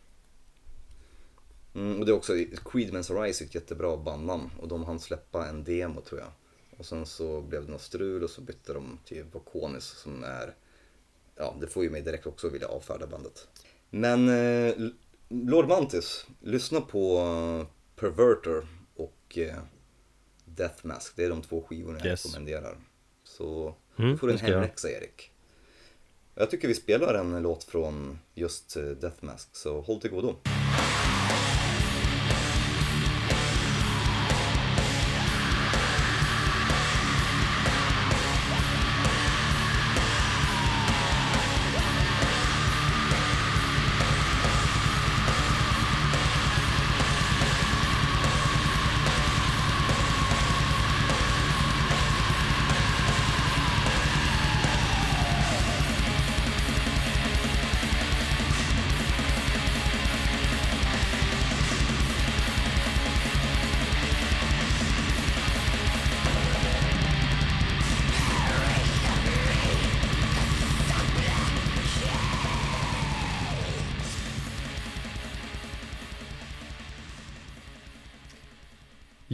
[1.74, 2.34] mm, Och det är också,
[2.66, 6.32] Creedmans Arise är ett jättebra bandnamn och de hann släppa en demo tror jag.
[6.78, 10.56] Och sen så blev det något strul och så bytte de till Vokonis som är,
[11.36, 13.48] ja det får ju mig direkt också vilja avfärda bandet.
[13.90, 14.76] Men eh,
[15.30, 17.26] Lord Mantis, lyssna på
[17.96, 19.58] Perverter och eh,
[20.46, 21.16] Death Mask.
[21.16, 22.26] Det är de två skivorna jag yes.
[22.26, 22.78] rekommenderar.
[23.24, 25.32] Så mm, du får en hemläxa Erik.
[26.40, 30.36] Jag tycker vi spelar en låt från just eh, Deathmask, så håll till godo.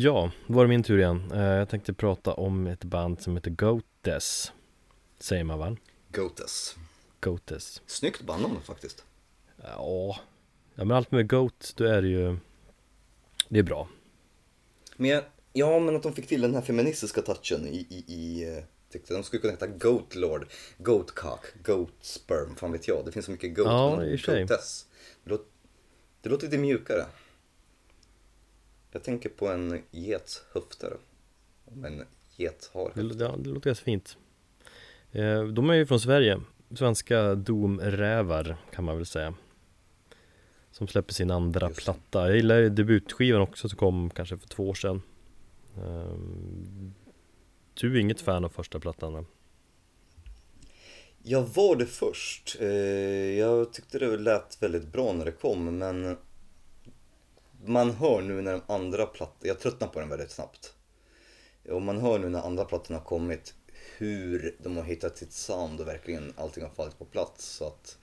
[0.03, 1.31] Ja, då var det min tur igen.
[1.33, 4.51] Eh, Jag tänkte prata om ett band som heter Goates.
[5.19, 5.77] Säger man väl?
[6.11, 6.75] Goates.
[7.19, 7.81] Goates.
[7.85, 9.03] Snyggt bandnamn faktiskt.
[9.63, 10.19] Ja,
[10.75, 12.37] ja men allt med Goat, då är det ju
[13.49, 13.87] Det är bra.
[14.95, 18.55] Men jag, ja, men att de fick till den här feministiska touchen i, i, i
[18.57, 23.05] eh, tyckte de skulle kunna heta Goat Lord, Goat Cock, Goat Sperm, fan vet jag.
[23.05, 24.47] Det finns så mycket Goat Ja, men i och för sig.
[26.21, 27.05] Det låter lite mjukare.
[28.93, 30.97] Jag tänker på en gets höfter.
[31.65, 33.25] Om en get har Det, höfter.
[33.25, 34.17] ja, det låter ganska fint.
[35.11, 36.41] Eh, De är ju från Sverige.
[36.75, 39.33] Svenska domrävar kan man väl säga.
[40.71, 41.83] Som släpper sin andra Just det.
[41.83, 42.27] platta.
[42.27, 45.01] Jag gillar debutskivan också som kom kanske för två år sedan.
[45.77, 46.93] Ehm,
[47.73, 49.25] Du är inget fan av första plattan?
[51.23, 52.57] Jag var det först.
[52.59, 52.67] Eh,
[53.39, 56.17] Jag tyckte det lät väldigt bra när det kom, men
[57.65, 60.73] man hör nu när de andra plattorna, jag tröttnar på den väldigt snabbt.
[61.69, 63.53] Och man hör nu när andra plattorna har kommit
[63.97, 67.45] hur de har hittat sitt sound och verkligen allting har fallit på plats.
[67.45, 67.97] Så att,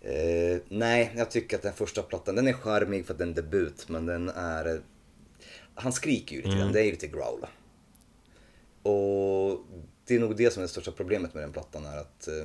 [0.00, 3.34] eh, nej, jag tycker att den första plattan, den är charmig för att den är
[3.34, 4.80] debut, men den är...
[5.74, 7.46] Han skriker ju lite grann, det är ju lite growl.
[8.82, 9.60] Och
[10.04, 12.44] det är nog det som är det största problemet med den plattan är att eh,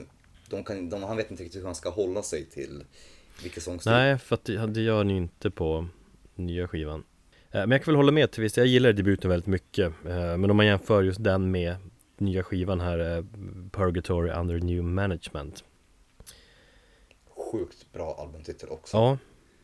[0.50, 2.84] de kan, de, han vet inte riktigt hur han ska hålla sig till
[3.44, 3.92] vilka sångstil.
[3.92, 5.88] Nej, för att det, det gör ni inte på
[6.36, 7.04] nya skivan.
[7.52, 9.94] Eh, Men jag kan väl hålla med till viss Jag gillar debuten väldigt mycket.
[10.06, 11.76] Eh, Men om man jämför just den med
[12.18, 13.24] nya skivan här, eh,
[13.72, 15.64] Purgatory Under New Management.
[17.52, 18.98] Sjukt bra albumtitel också.
[18.98, 19.18] Ja,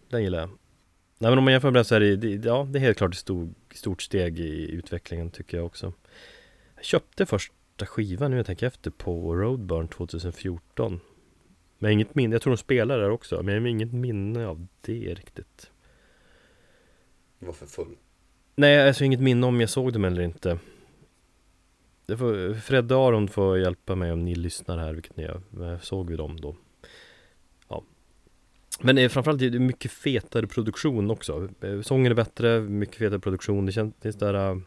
[0.10, 0.50] den gillar jag.
[1.22, 2.98] Nej men om man jämför med den så är det, det, ja, det är helt
[2.98, 5.94] klart ett stor, stort steg i utvecklingen tycker jag också.
[6.76, 11.00] Jag köpte första skivan nu jag tänker efter på Roadburn 2014.
[11.78, 14.68] Men inget minne, jag tror de spelar där också, men jag har inget minne av
[14.82, 15.72] det riktigt.
[17.40, 17.96] Var för full.
[18.56, 20.60] Nej, alltså inget minne om jag såg dem eller inte.
[22.06, 25.80] Det får, Fredde Aron får hjälpa mig om ni lyssnar här, vilket ni gör.
[25.82, 26.56] Såg vi dem då?
[27.68, 27.84] Ja.
[28.80, 31.50] Men det är framförallt det är mycket fetare produktion också.
[31.62, 33.66] Eh, Sången är bättre, mycket fetare produktion.
[33.66, 34.62] Det känns, det är sådär uh,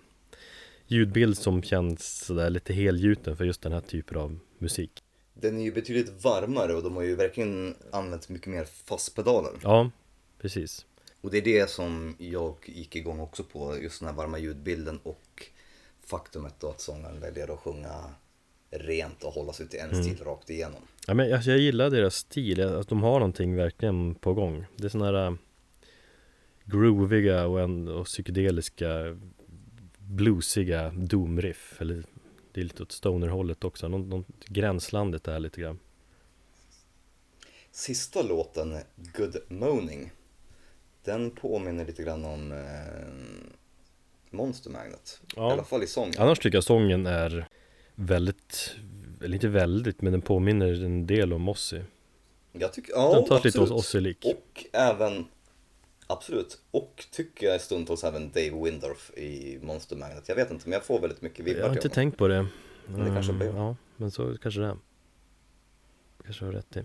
[0.86, 5.02] ljudbild som känns sådär lite helgjuten för just den här typen av musik.
[5.34, 9.52] Den är ju betydligt varmare och de har ju verkligen använt mycket mer fastpedaler.
[9.62, 9.90] Ja,
[10.40, 10.86] precis.
[11.22, 15.00] Och det är det som jag gick igång också på, just den här varma ljudbilden
[15.02, 15.46] och
[16.06, 18.14] faktumet då att sångaren väljer att sjunga
[18.70, 20.02] rent och hålla sig till en Mm.
[20.02, 20.80] stil rakt igenom.
[21.06, 24.64] Ja, men alltså, jag gillar deras stil, att de har någonting verkligen på gång.
[24.76, 25.34] Det är sådana här äh,
[26.64, 29.18] grooviga och, en, och psykedeliska
[29.98, 31.80] bluesiga doomriff.
[31.80, 32.04] Eller
[32.52, 33.88] det är lite åt stoner-hållet också.
[33.88, 35.78] Någon, någon, gränslandet där lite grann.
[37.70, 40.10] Sista låten, Good Moaning,
[41.04, 42.58] den påminner lite grann om eh,
[44.30, 45.20] Monster Magnet.
[45.36, 45.64] I alla Ja.
[45.64, 46.14] fall i sången.
[46.18, 47.48] Annars tycker jag sången är
[47.94, 48.74] väldigt,
[49.22, 51.80] eller inte väldigt, men den påminner en del om Ozzy.
[52.52, 53.70] Jag tycker, ja, Den tar lite absolut.
[53.70, 54.24] Ozzy-lik.
[54.24, 55.24] Och även,
[56.06, 60.28] absolut, och tycker jag stundtals även Dave Windorf i Monster Magnet.
[60.28, 62.28] Jag vet inte, men jag får väldigt mycket Jag vibbar har till inte tänkt på
[62.28, 62.46] det.
[62.86, 63.46] Men det kanske blir.
[63.56, 64.76] Ja, men så kanske det är.
[66.24, 66.82] Kanske har rätt i.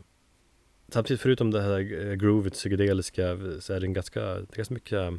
[0.90, 4.74] Samtidigt förutom det här eh, groovet psykedeliska så är det en ganska, det är ganska
[4.74, 5.14] mycket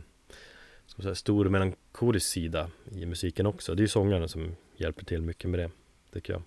[0.88, 3.74] ska säga, stor melankolisk sida i musiken också.
[3.74, 5.70] Det är ju sångaren som hjälper till mycket med det,
[6.12, 6.42] tycker jag.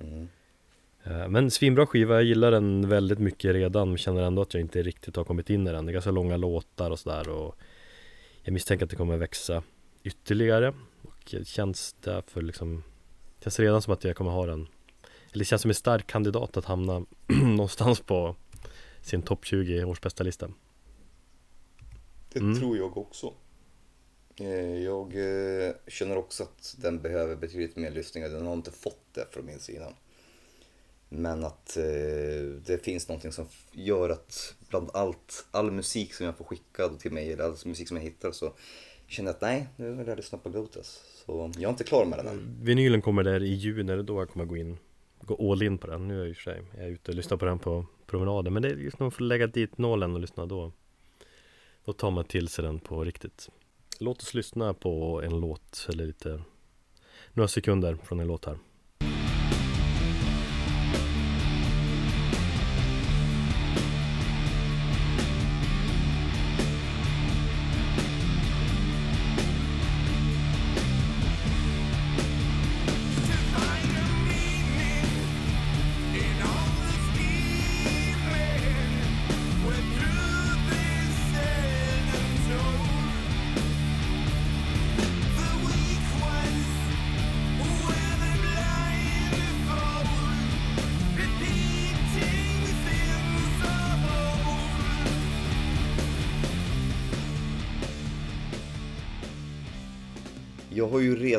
[0.00, 0.28] Mm.
[1.04, 4.60] Eh, Men svinbra skiva, jag gillar den väldigt mycket redan men känner ändå att jag
[4.60, 5.86] inte riktigt har kommit in i den.
[5.86, 7.58] Det är ganska långa låtar och sådär och
[8.42, 9.62] jag misstänker att det kommer växa
[10.02, 12.82] ytterligare och det känns därför liksom
[13.38, 14.68] det känns redan som att jag kommer ha den
[15.36, 18.36] eller det känns som en stark kandidat att hamna någonstans på
[19.02, 20.50] sin topp 20 års bästa lista.
[22.32, 22.58] Det Mm.
[22.58, 23.32] tror jag också.
[24.40, 25.06] Eh, Jag
[25.66, 28.28] eh, känner också att den behöver betydligt mer lyssningar.
[28.28, 29.92] Den har inte fått det från min sida.
[31.08, 31.84] Men att eh,
[32.66, 37.12] det finns någonting som gör att bland allt, all musik som jag får skickad till
[37.12, 38.52] mig, eller all musik som jag hittar så
[39.06, 41.02] känner jag att nej, nu vill jag lyssna på Gotas.
[41.26, 42.58] Så jag är inte klar med den än.
[42.62, 44.78] Vinylen kommer där i juni, då jag kommer gå in
[45.26, 47.10] Gå all in på den, nu är jag i och för sig Jag är ute
[47.10, 49.78] och lyssnar på den på promenaden Men det är just när man får lägga dit
[49.78, 50.72] nålen och lyssna då.
[51.84, 53.48] Då tar man till sig den på riktigt.
[54.00, 56.42] Låt oss lyssna på en låt eller lite
[57.32, 58.58] Några sekunder från en låt här.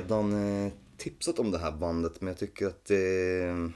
[0.02, 3.72] Redan eh, tipsat om det här bandet men jag tycker att det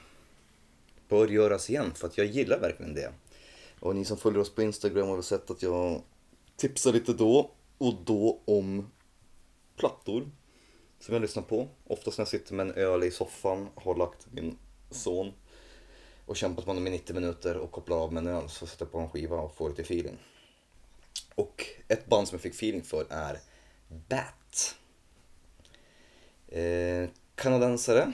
[1.08, 3.12] bör göras igen för att jag gillar verkligen det.
[3.80, 6.02] Och ni som följer oss på Instagram har väl sett att jag
[6.56, 8.90] tipsar lite då och då om
[9.76, 10.30] plattor
[11.00, 11.68] som jag lyssnar på.
[11.86, 14.58] Oftast när jag sitter med en öl i soffan, har lagt min
[14.90, 15.32] son
[16.26, 18.84] och kämpat med honom i 90 minuter och kopplar av med en öl så sätter
[18.84, 20.18] jag på en skiva och får lite feeling.
[21.34, 23.38] Och ett band som jag fick feeling för är
[24.08, 24.76] Bat.
[26.52, 28.12] Eh, kanadensare.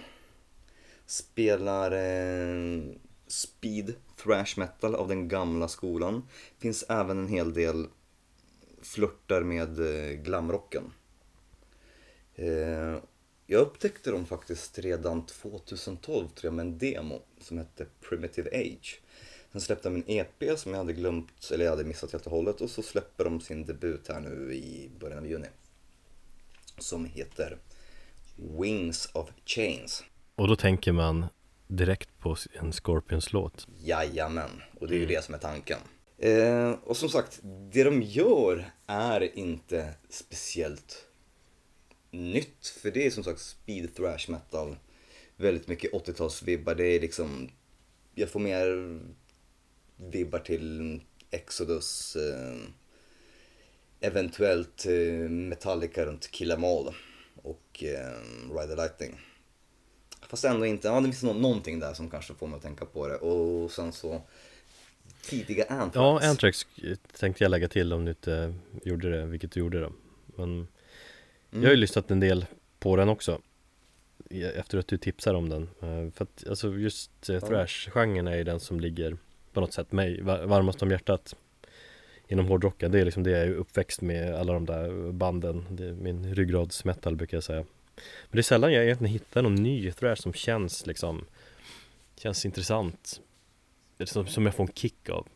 [1.06, 2.82] Spelar eh,
[3.26, 6.22] speed thrash metal av den gamla skolan.
[6.58, 7.86] Finns även en hel del
[8.82, 10.92] flörtar med eh, glamrocken.
[12.34, 12.96] Eh,
[13.46, 19.00] jag upptäckte dem faktiskt redan 2012 tror jag med en demo som hette Primitive Age.
[19.52, 22.32] Sen släppte de en EP som jag hade glömt, eller jag hade missat helt och
[22.32, 25.48] hållet och så släpper de sin debut här nu i början av juni.
[26.78, 27.58] Som heter
[28.38, 30.04] Wings of Chains.
[30.34, 31.26] Och då tänker man
[31.66, 33.66] direkt på en Scorpions-låt.
[33.78, 35.78] Jajamän, och det är ju det som är tanken.
[36.18, 37.40] Eh, och som sagt,
[37.72, 41.06] det de gör är inte speciellt
[42.10, 42.66] nytt.
[42.82, 44.76] För det är som sagt speed thrash metal.
[45.36, 46.74] Väldigt mycket 80-talsvibbar.
[46.74, 47.50] Det är liksom,
[48.14, 49.00] jag får mer
[49.96, 52.16] vibbar till Exodus.
[52.16, 52.56] Eh,
[54.00, 56.94] eventuellt eh, Metallica runt Kill Em All
[57.50, 59.20] och eh, Ride the Lightning.
[60.28, 63.08] Fast ändå inte, ja det finns någonting där som kanske får mig att tänka på
[63.08, 63.16] det.
[63.16, 64.22] Och sen så
[65.22, 65.94] tidiga Anthrax.
[65.94, 66.66] Ja, Anthrax
[67.18, 69.92] tänkte jag lägga till om du inte gjorde det, vilket du gjorde då.
[70.36, 70.66] Men mm.
[71.50, 72.46] jag har ju lyssnat en del
[72.78, 73.40] på den också.
[74.30, 75.62] Efter att du tipsar om den.
[75.62, 79.16] Eh, för att alltså just eh, thrash-genren är ju den som ligger
[79.52, 81.34] på något sätt mig varmast om hjärtat
[82.28, 82.92] inom hårdrocken.
[82.92, 85.64] Det är liksom det jag är uppväxt med, alla de där banden.
[85.70, 87.64] Det är min ryggradsmetal brukar jag säga.
[88.00, 91.24] Men det är sällan jag egentligen hittar någon ny thrash som känns liksom
[92.16, 93.20] Känns intressant
[94.04, 95.26] Som, som jag får en kick av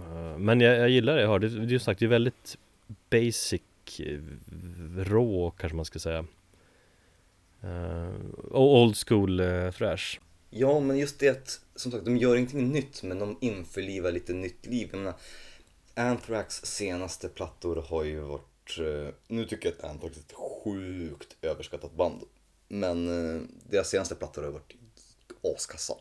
[0.00, 2.58] eh, Men jag, jag gillar det jag har, det, det är sagt, det är väldigt
[3.10, 3.62] basic
[4.00, 4.18] eh,
[4.96, 6.24] Rå kanske man ska säga
[7.64, 8.14] uh,
[8.50, 10.18] Old school uh, thrash
[10.50, 14.32] Ja men just det att, som sagt, de gör ingenting nytt men de införlivar lite
[14.32, 15.14] nytt liv Jag menar,
[15.98, 18.44] Anthrax senaste plattor har ju varit
[18.76, 22.22] Eh, nu tycker jag att Anthrax är ett sjukt överskattat band.
[22.68, 24.74] Men eh, deras senaste plattor har varit
[25.56, 25.94] askassa.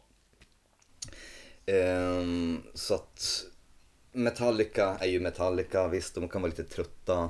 [1.66, 3.46] Ehm, så att
[4.12, 7.30] Metallica är ju Metallica, visst de kan vara lite trötta.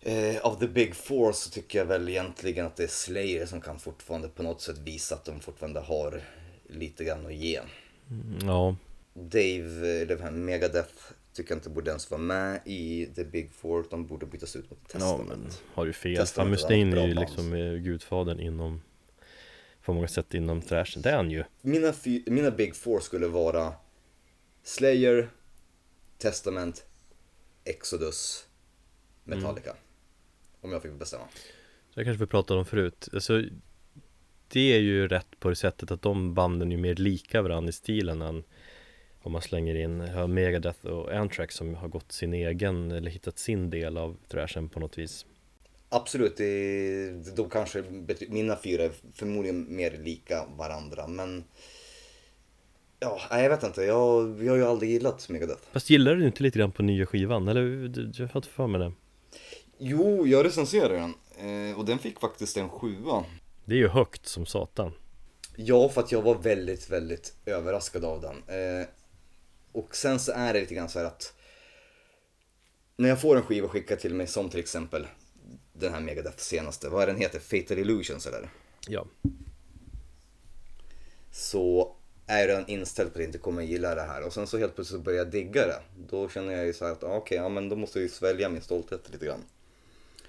[0.00, 3.60] Eh, av The Big Four så tycker jag väl egentligen att det är Slayer som
[3.60, 6.22] kan fortfarande på något sätt visa att de fortfarande har
[6.66, 7.60] lite grann att ge.
[8.42, 8.76] Ja.
[9.14, 14.26] Dave, eller Megadeth, Tycker inte borde ens vara med i The Big Four, de borde
[14.26, 15.28] bytas ut mot Testament.
[15.30, 16.26] Ja, men har ju fel.
[16.26, 18.82] Fan, Mustaine är ju liksom eh, gudfadern inom,
[19.82, 21.02] på många sätt inom thrashen.
[21.02, 21.44] Det är han ju.
[21.60, 21.94] Mina,
[22.26, 23.74] mina Big Four skulle vara
[24.62, 25.30] Slayer,
[26.18, 26.84] Testament,
[27.64, 28.46] Exodus,
[29.24, 29.70] Metallica.
[29.70, 29.82] Mm.
[30.60, 31.24] Om jag fick bestämma.
[31.94, 33.08] Det kanske vi pratade om förut.
[33.12, 33.42] Alltså,
[34.48, 37.72] det är ju rätt på det sättet att de banden är mer lika varandra i
[37.72, 38.44] stilen än
[39.22, 39.98] om man slänger in
[40.34, 44.80] Megadeth och Anthrax som har gått sin egen eller hittat sin del av thrashen på
[44.80, 45.26] något vis.
[45.88, 47.84] Absolut, det, de kanske,
[48.28, 51.44] mina fyra är förmodligen mer lika varandra men
[53.02, 55.62] Ja, jag vet inte, jag, jag har ju aldrig gillat Megadeth.
[55.72, 57.48] Fast gillar du inte lite grann på nya skivan?
[57.48, 58.92] Eller jag har inte för mig det.
[59.78, 61.14] Jo, jag recenserade den
[61.70, 63.24] eh, och den fick faktiskt en sjua.
[63.64, 64.92] Det är ju högt som satan.
[65.56, 68.36] Ja, för att jag var väldigt, väldigt överraskad av den.
[68.36, 68.86] Eh,
[69.72, 71.34] och sen så är det lite grann så här att
[72.96, 75.06] när jag får en skiva skickad till mig som till exempel
[75.72, 77.38] den här Megadeth senaste, vad är den heter?
[77.38, 78.50] Fatal Illusions eller?
[78.88, 79.06] Ja.
[81.30, 81.96] Så
[82.26, 84.74] är den inställd på att jag inte kommer gilla det här och sen så helt
[84.74, 85.80] plötsligt börjar jag digga det.
[86.08, 88.02] Då känner jag ju så här att ah, okej, okay, ja men då måste jag
[88.02, 89.44] ju svälja min stolthet lite grann.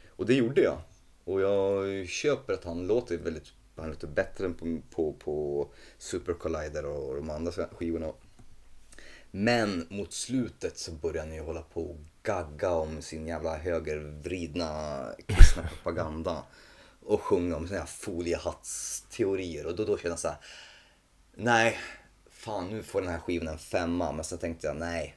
[0.08, 0.78] Och det gjorde jag.
[1.24, 5.68] Och jag köper att han låter väldigt, han låter bättre än på, på, på
[5.98, 8.14] Super Collider och de andra skivorna.
[9.36, 15.64] Men mot slutet så börjar ni hålla på och gagga om sin jävla högervridna kristna
[15.68, 16.44] propaganda.
[17.06, 19.66] Och sjunga om såna här foliehattsteorier.
[19.66, 20.38] Och då, då kände jag så här,
[21.36, 21.78] nej,
[22.30, 24.12] fan nu får den här skivan en femma.
[24.12, 25.16] Men sen tänkte jag, nej.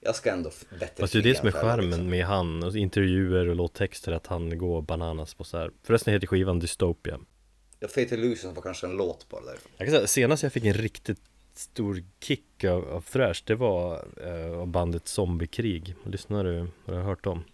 [0.00, 2.10] Jag ska ändå bättre Fast det är det som är skärmen liksom.
[2.10, 5.70] med han, och intervjuer och låttexter, att han går bananas på så här.
[5.82, 7.20] Förresten heter skivan Dystopia.
[7.80, 9.72] Ja, Fate Illusions var kanske en låt bara därifrån.
[9.76, 11.20] Jag kan säga, senast jag fick en riktigt
[11.58, 16.58] stor kick av, av thrash det var eh, av bandet Zombiekrig Lyssnar du?
[16.86, 17.44] Har du hört dem?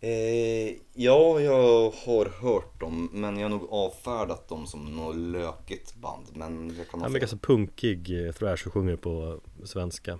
[0.00, 5.94] Eh, ja, jag har hört dem, men jag har nog avfärdat dem som något lökigt
[5.96, 6.26] band.
[6.34, 7.20] Men jag kan Han är fel.
[7.20, 10.18] ganska punkig eh, thrash och sjunger på svenska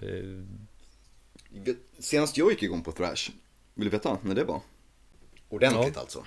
[0.00, 0.44] Eh,
[1.98, 3.30] Senast jag gick igång på thrash,
[3.74, 4.60] vill du veta när det var?
[5.48, 6.24] Ordentligt alltså.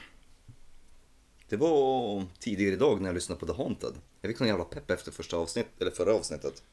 [1.50, 3.94] Det var tidigare idag när jag lyssnade på The Haunted.
[4.24, 6.64] Jag fick sån jävla pepp efter första avsnitt, eller förra avsnittet.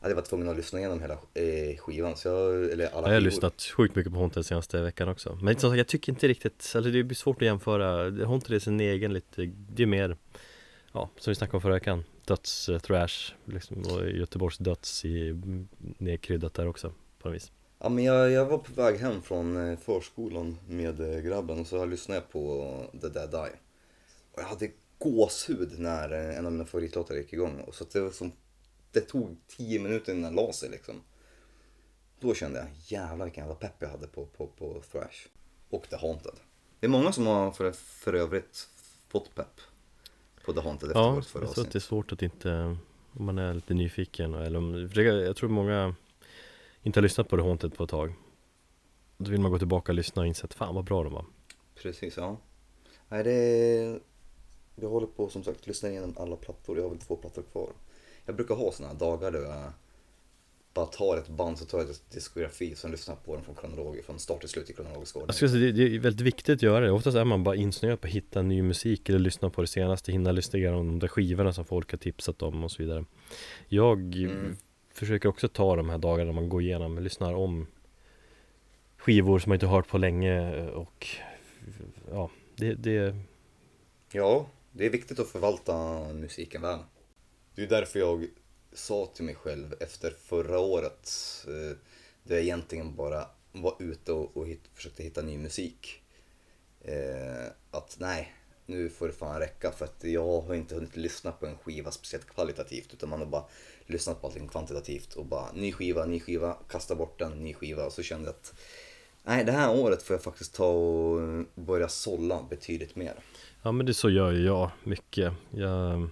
[0.00, 3.14] Ja, jag var tvungen att lyssna igenom hela eh, skivan, så jag, eller alla Jag
[3.14, 6.28] har lyssnat sjukt mycket på Haunted senaste veckan också Men som sagt, jag tycker inte
[6.28, 10.16] riktigt, alltså det blir svårt att jämföra Haunted är sin egen lite, det är mer
[10.92, 15.40] Ja, som vi snackade om förra veckan Döds, eh, thrash, liksom, och Göteborgs döds i
[15.78, 19.70] nedkryddat där också På något vis Ja, men jag, jag var på väg hem från
[19.70, 23.56] eh, förskolan med eh, grabben och så lyssnade jag på The Dead Die.
[24.32, 24.68] Och jag hade
[24.98, 27.60] gåshud när en av mina favoritlåtar gick igång.
[27.60, 28.32] Och så det, var som,
[28.90, 30.94] det tog tio minuter innan den la sig liksom.
[32.20, 32.68] Då kände jag
[33.00, 35.26] jävlar vilken jävla pepp jag hade på, på, på Thrash.
[35.70, 36.34] Och The Haunted.
[36.80, 38.68] Det är många som har för, för övrigt
[39.08, 39.60] fått pepp
[40.44, 42.76] på The Haunted efter Ja, vårt förra tror att det är svårt att inte
[43.12, 45.94] Om man är lite nyfiken eller om, Jag tror många
[46.82, 48.14] Inte har lyssnat på det Haunted på ett tag
[49.16, 51.24] Då vill man gå tillbaka och lyssna och inse att fan vad bra de var
[51.74, 52.40] Precis, ja.
[53.08, 54.00] Nej, det
[54.74, 56.76] Jag håller på som sagt lyssna igenom alla plattor.
[56.76, 57.68] Jag har väl två plattor kvar.
[58.26, 59.72] Jag brukar ha såna här dagar då jag
[60.74, 64.00] bara tar ett band så tar jag ett diskografi och lyssnar på den från kronolog,
[64.06, 65.26] från start till slut i kronologisk ordning.
[65.26, 66.90] Jag skulle säga, det det är väldigt viktigt att göra det.
[66.92, 70.12] Oftast är man bara insnöad på att hitta ny musik eller lyssna på det senaste,
[70.12, 73.04] hinna lyssna igenom de där skivorna som folk har tipsat om och så vidare.
[73.68, 74.56] Jag Mm.
[74.92, 77.66] försöker också ta de här dagarna man går igenom, lyssnar om
[78.96, 81.06] skivor som man inte hört på länge och
[82.10, 83.16] ja, det, det
[84.12, 84.46] Ja,
[84.76, 86.78] det är viktigt att förvalta musiken väl.
[87.54, 88.26] Det är därför jag
[88.72, 91.10] sa till mig själv efter förra året,
[91.46, 91.76] eh,
[92.22, 96.02] där jag egentligen bara var ute och, och hit, försökte hitta ny musik.
[96.80, 98.34] Eh, att nej,
[98.66, 101.90] nu får det fan räcka för att jag har inte hunnit lyssna på en skiva
[101.90, 103.44] speciellt kvalitativt utan man har bara
[103.86, 107.86] lyssnat på allting kvantitativt och bara ny skiva, ny skiva, kasta bort den, ny skiva
[107.86, 108.54] och så kände jag att
[109.24, 113.14] nej, det här året får jag faktiskt ta och börja sålla betydligt mer.
[113.62, 115.32] Ja men det så gör ju jag mycket.
[115.50, 116.08] Jag,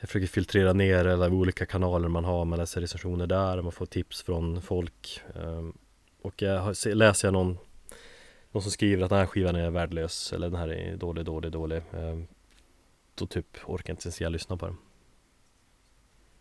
[0.00, 3.86] jag försöker filtrera ner alla olika kanaler man har Man läser recensioner där, man får
[3.86, 5.20] tips från folk.
[5.34, 5.72] Ehm,
[6.22, 7.58] Och jag läser jag någon
[8.52, 11.52] Någon som skriver att den här skivan är värdelös Eller den här är dålig, dålig,
[11.52, 12.26] dålig ehm,
[13.14, 14.76] Då typ orkar jag inte ens jag lyssna på den.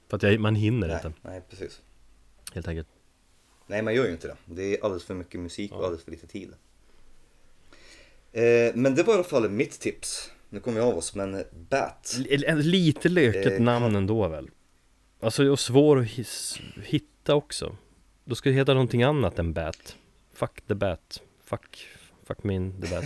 [0.09, 1.13] För att jag, man hinner Nej, inte.
[1.21, 1.81] nej, precis.
[2.53, 2.87] helt enkelt
[3.67, 4.35] Nej, man gör ju inte det.
[4.45, 6.53] Det är alldeles för mycket musik och alldeles för lite tid.
[8.31, 10.31] Eh, men det var i alla fall mitt tips.
[10.49, 12.15] Nu kommer vi av oss, men Bat.
[12.29, 14.49] L- Lite löket Eh, namn ändå väl?
[15.19, 16.07] Alltså och svår att
[16.83, 17.75] hitta också
[18.25, 19.95] Då ska det heta någonting annat än Bat
[20.33, 21.87] Fuck the Bat Fuck,
[22.23, 23.03] fuck min the Bat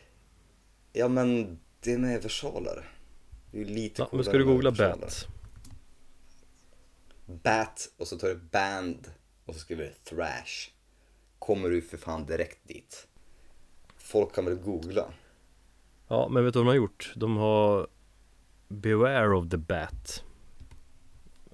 [0.92, 2.88] Ja, men det är med versaler.
[3.50, 4.70] Det är ju lite ja, Men ska du googla.
[4.70, 5.26] Bat?
[7.26, 9.10] Bat och så tar du band
[9.48, 10.70] och så skriver du thrash.
[11.38, 13.08] Kommer du för fan direkt dit.
[13.96, 15.12] Folk kan väl googla.
[16.08, 17.12] Ja men vet du vad de har gjort?
[17.16, 17.86] De har
[18.68, 20.24] Beware of the Bat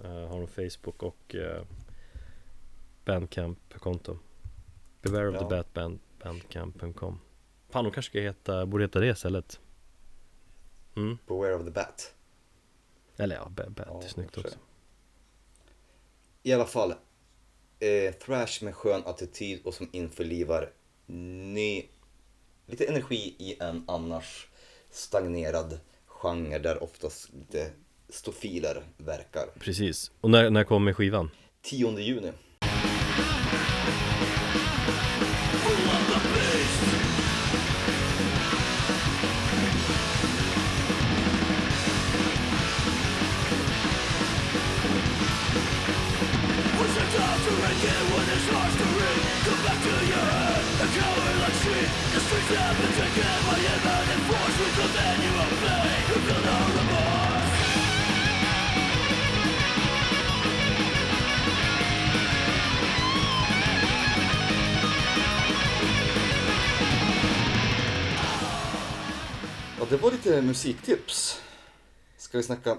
[0.04, 1.62] uh, Har de Facebook och uh,
[3.04, 4.18] Bandcamp-konto
[5.02, 5.40] Beware of Ja.
[5.40, 7.20] the Bat band, Bandcamp.com
[7.68, 9.60] Fan de kanske ska heta, borde heta det istället
[10.96, 12.14] Mm, Beware of the Bat.
[13.16, 14.58] eller ja, Bat, Ja, är snyggt också.
[16.42, 16.94] I alla fall.
[17.80, 20.70] Eh, thrash med skön attityd och som införlivar
[21.06, 21.82] ny,
[22.66, 24.46] lite energi i en annars
[24.90, 27.70] stagnerad genre där oftast lite
[28.08, 29.46] stofiler verkar.
[29.58, 31.30] Precis, och när, när kommer skivan?
[31.62, 32.32] 10 juni.
[69.78, 71.42] Ja, det var lite musiktips.
[72.16, 72.78] Ska vi snacka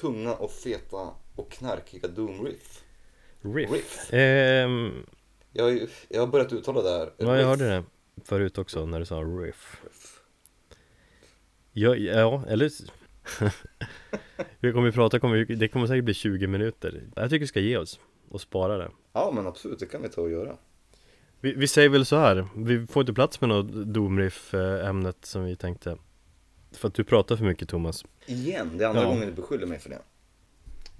[0.00, 2.82] tunga och feta och knarkiga Doom Riff?
[3.42, 4.12] Riff, Riff.
[4.12, 5.06] Ehm,
[5.52, 7.12] Jag, jag har börjat uttala det här.
[7.16, 7.84] Ja, jag hörde det
[8.28, 9.80] förut också när du sa riff.
[11.72, 12.70] Ja, ja eller
[14.60, 17.02] Vi kommer ju prata, kommer, det kommer säkert bli 20 minuter.
[17.16, 18.90] Jag tycker vi ska ge oss och spara det.
[19.12, 20.56] Ja, men absolut, det kan vi ta och göra.
[21.40, 25.24] Vi, vi säger väl så här, vi får inte plats med något Doomriff eh, ämnet
[25.24, 25.96] som vi tänkte.
[26.72, 28.04] För att du pratar för mycket Thomas.
[28.26, 29.08] Igen, det är andra Ja.
[29.08, 30.02] gången du beskyller mig för det.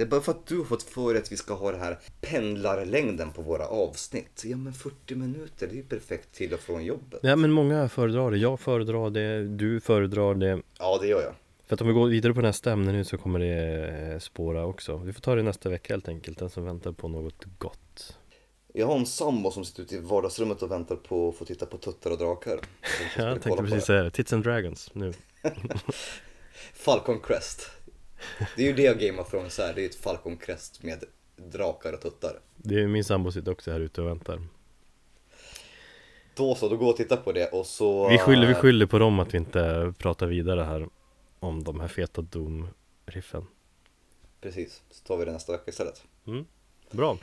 [0.01, 1.99] Det är bara för att du har fått för att vi ska ha det här
[2.21, 4.43] pendlarlängden på våra avsnitt.
[4.45, 7.21] Ja men 40 minuter, det är ju perfekt till och från jobbet.
[7.23, 11.35] Ja men många föredrar det, jag föredrar det, du föredrar det Ja, det gör jag.
[11.67, 14.67] För att om vi går vidare på nästa ämne nu så kommer det eh, spåra
[14.67, 18.17] också Vi får ta det nästa vecka helt enkelt, den som väntar på något gott
[18.73, 21.67] Jag har en sambo som sitter ute i vardagsrummet och väntar på att få titta
[21.67, 22.51] på tuttar och drakar.
[22.51, 22.61] Jag
[23.25, 25.13] Ja, jag tänkte precis säga det, Tits and Dragons nu
[26.75, 27.71] Falcon Crest.
[28.57, 31.05] Det är ju det Game of Thrones är, det är ett Falcon Crest med
[31.37, 32.41] drakar och tuttar.
[32.57, 34.43] Det är min sambo sitter också här ute och väntar
[36.35, 38.09] Då så, då går och titta på det och så...
[38.09, 40.89] Vi skyller, vi skyller på dem att vi inte pratar vidare här
[41.39, 43.47] Om de här feta Doom-riffen
[44.41, 46.03] Precis, så tar vi det nästa vecka istället.
[46.91, 47.19] Bra